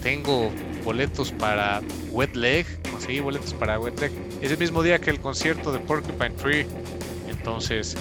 [0.02, 0.50] tengo
[0.84, 5.72] boletos para Wet Leg, conseguí boletos para Wet Leg, ese mismo día que el concierto
[5.72, 6.66] de Porcupine Tree,
[7.28, 7.96] entonces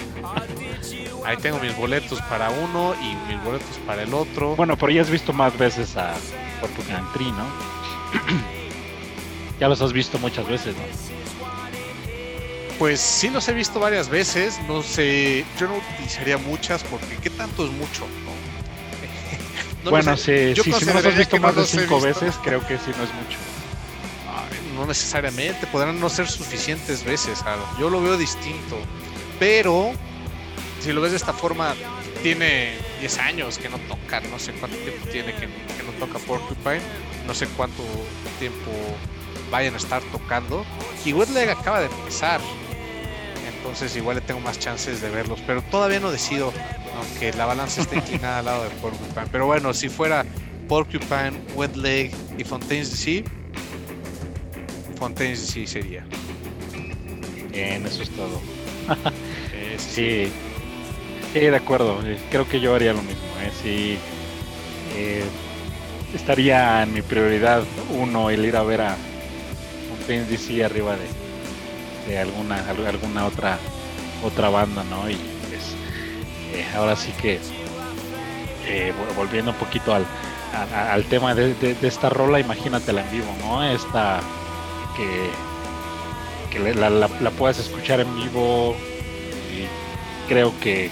[1.25, 4.55] ahí tengo mis boletos para uno y mis boletos para el otro.
[4.55, 6.13] Bueno, pero ya has visto más veces a
[6.61, 7.45] Porcupine Tree, ¿no?
[9.59, 11.14] ya los has visto muchas veces, ¿no?
[12.79, 17.29] Pues sí los he visto varias veces, no sé, yo no utilizaría muchas porque qué
[17.29, 18.05] tanto es mucho,
[19.83, 19.89] ¿no?
[19.89, 23.03] bueno, si, si, no los has visto más de cinco veces, creo que sí no
[23.03, 23.37] es mucho.
[24.75, 27.43] no necesariamente, podrán no ser suficientes veces,
[27.79, 28.77] yo lo veo distinto,
[29.39, 29.93] pero
[30.81, 31.73] si lo ves de esta forma,
[32.21, 36.19] tiene 10 años que no toca, no sé cuánto tiempo tiene que, que no toca
[36.19, 36.81] Porcupine,
[37.25, 37.83] no sé cuánto
[38.39, 38.71] tiempo
[39.51, 40.65] vayan a estar tocando.
[41.03, 42.41] Y Wetleg acaba de empezar,
[43.65, 46.53] entonces igual le tengo más chances de verlos, pero todavía no decido,
[46.97, 49.25] aunque la balanza esté inclinada al lado de Porcupine.
[49.31, 50.23] Pero bueno, si fuera
[50.67, 53.23] Porcupine, Wet Leg y Fontaine's DC,
[54.99, 56.05] Fontaine's DC sería.
[57.51, 58.39] Bien, eso es todo.
[59.79, 60.31] sí,
[61.33, 61.99] sí, de acuerdo.
[62.29, 63.23] Creo que yo haría lo mismo.
[63.41, 63.51] ¿eh?
[63.63, 63.97] Sí,
[64.95, 65.23] eh,
[66.13, 68.95] estaría en mi prioridad uno el ir a ver a
[69.89, 71.24] Fontaine's DC arriba de
[72.07, 73.57] de alguna alguna otra
[74.23, 75.09] otra banda, ¿no?
[75.09, 75.75] Y pues
[76.53, 77.39] eh, ahora sí que
[78.67, 80.05] eh, volviendo un poquito al,
[80.73, 83.63] al tema de, esta rola, imagínatela en vivo, ¿no?
[83.63, 84.21] Esta
[84.95, 85.29] que,
[86.51, 88.75] que la, la, puedas escuchar en vivo
[89.53, 90.89] y creo que,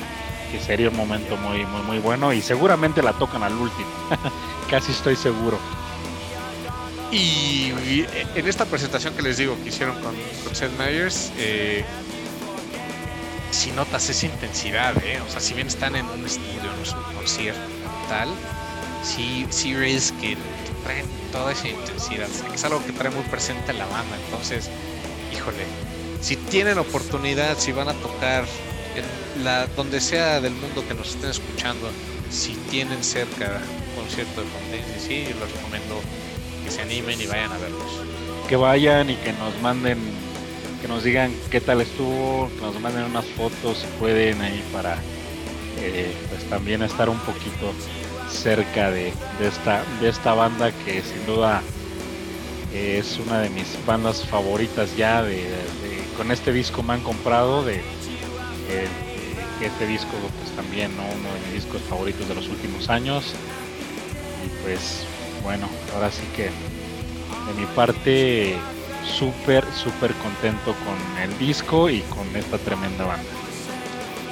[0.52, 3.90] que, sería un momento muy muy muy bueno y seguramente la tocan al último,
[4.70, 5.58] casi estoy seguro.
[7.14, 7.72] Y,
[8.34, 10.16] en esta presentación que les digo que hicieron con,
[10.56, 11.86] Seth Meyers, eh,
[13.52, 15.20] si notas esa intensidad, ¿eh?
[15.26, 17.62] o sea, si bien están en un estudio, es un concierto
[18.10, 18.30] tal,
[19.04, 20.38] sí, sí ves que
[20.84, 24.70] traen toda esa intensidad, es algo que trae muy presente la banda, entonces,
[25.32, 25.66] híjole,
[26.20, 28.46] si tienen oportunidad, si van a tocar
[28.96, 31.92] en donde sea del mundo que nos estén escuchando,
[32.32, 36.23] si tienen cerca un concierto de Fontaine, sí, yo les recomiendo que
[36.74, 38.02] se animen y vayan a verlos.
[38.50, 40.00] Que vayan y que nos manden,
[40.82, 44.98] que nos digan qué tal estuvo, que nos manden unas fotos si pueden ahí para
[45.80, 47.74] eh, pues también estar un poquito
[48.30, 51.62] cerca de, esta, de esta banda que sin duda
[52.74, 55.48] es una de mis bandas favoritas ya de,
[56.18, 57.82] con este disco me han comprado de,
[59.62, 60.10] este disco
[60.40, 63.34] pues también uno de mis discos favoritos de los últimos años
[64.46, 65.06] y pues
[65.44, 68.56] bueno, ahora sí que de mi parte
[69.06, 73.30] súper, súper contento con el disco y con esta tremenda banda.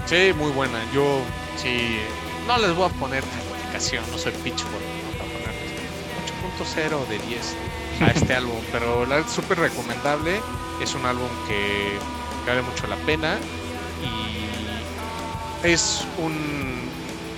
[0.05, 0.79] Sí, muy buena.
[0.93, 1.21] Yo
[1.57, 1.97] sí,
[2.47, 7.19] no les voy a poner calificación, no soy Pitchfork, no voy a poner 8.0 de
[7.27, 7.55] 10
[8.01, 10.41] a este álbum, pero la es súper recomendable.
[10.81, 11.97] Es un álbum que
[12.47, 13.37] vale mucho la pena
[14.01, 16.89] y es un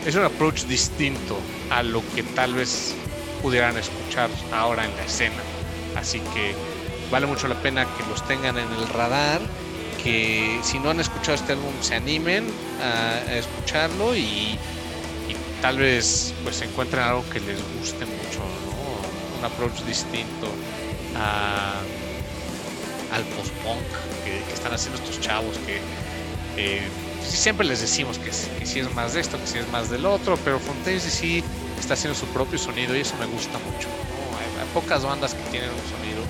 [0.06, 1.38] es un approach distinto
[1.70, 2.96] a lo que tal vez
[3.44, 5.44] pudieran escuchar ahora en la escena.
[5.96, 6.56] Así que
[7.12, 9.42] vale mucho la pena que los tengan en el radar,
[10.02, 12.48] que si no han escuchado este álbum se animen
[12.82, 14.58] a, escucharlo y,
[15.62, 18.42] tal vez pues encuentren algo que les guste mucho,
[19.40, 20.48] un approach distinto
[23.14, 23.80] al post-punk
[24.26, 25.80] que, están haciendo estos chavos que
[26.58, 26.82] eh,
[27.26, 30.06] siempre les decimos que, que si es más de esto, que si es más del
[30.06, 31.44] otro, pero Fontaine sí
[31.80, 33.88] está haciendo su propio sonido y eso me gusta mucho.
[34.60, 36.24] Hay, pocas bandas que tienen un sonido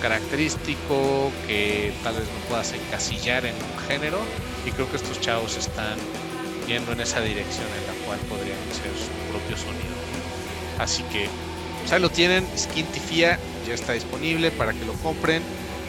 [0.00, 4.18] característico que tal vez no puedas encasillar en un género
[4.64, 5.98] y creo que estos chavos están
[6.66, 9.94] yendo en esa dirección en la cual podrían hacer su propio sonido.
[10.78, 11.28] Así que
[11.80, 15.42] pues ahí lo tienen, Skintifia ya está disponible para que lo compren.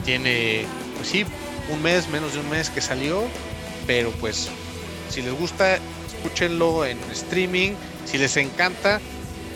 [0.05, 0.65] Tiene,
[0.95, 1.25] pues sí,
[1.69, 3.23] un mes, menos de un mes que salió,
[3.88, 4.49] pero pues
[5.09, 7.71] si les gusta, escúchenlo en streaming
[8.10, 8.99] si les encanta,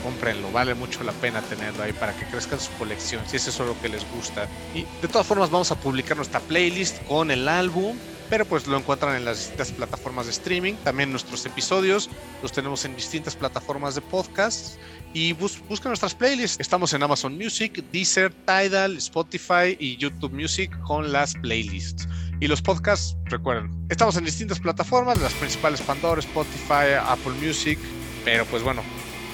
[0.03, 3.65] cómprenlo, vale mucho la pena tenerlo ahí para que crezcan su colección, si es eso
[3.65, 4.47] lo que les gusta.
[4.75, 7.95] Y de todas formas vamos a publicar nuestra playlist con el álbum
[8.31, 10.75] pero pues lo encuentran en las distintas plataformas de streaming.
[10.85, 12.09] También nuestros episodios
[12.41, 14.77] los tenemos en distintas plataformas de podcast
[15.13, 16.57] y bus busca nuestras playlists.
[16.61, 22.07] Estamos en Amazon Music, Deezer, Tidal, Spotify y YouTube Music con las playlists.
[22.39, 27.77] Y los podcasts, recuerden, estamos en distintas plataformas, las principales Pandora, Spotify, Apple Music,
[28.23, 28.83] pero pues bueno,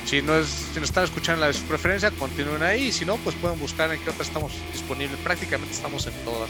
[0.06, 3.18] si no es, si nos están escuchando la de su preferencia, continúen ahí, si no,
[3.18, 6.50] pues pueden buscar en qué otra estamos disponibles, prácticamente estamos en todas.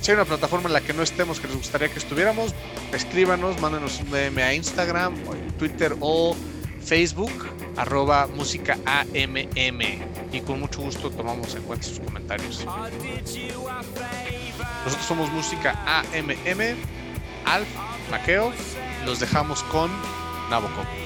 [0.00, 2.54] Si hay una plataforma en la que no estemos que les gustaría que estuviéramos,
[2.92, 5.14] escríbanos, mándenos un DM a Instagram,
[5.58, 6.36] Twitter o
[6.84, 7.32] Facebook,
[7.76, 9.80] arroba música AMM.
[10.32, 12.66] Y con mucho gusto tomamos en cuenta sus comentarios.
[14.84, 16.76] Nosotros somos música AMM,
[17.46, 17.68] Alf,
[18.10, 18.52] Maqueo.
[19.06, 19.90] Los dejamos con
[20.50, 21.03] Nabokov.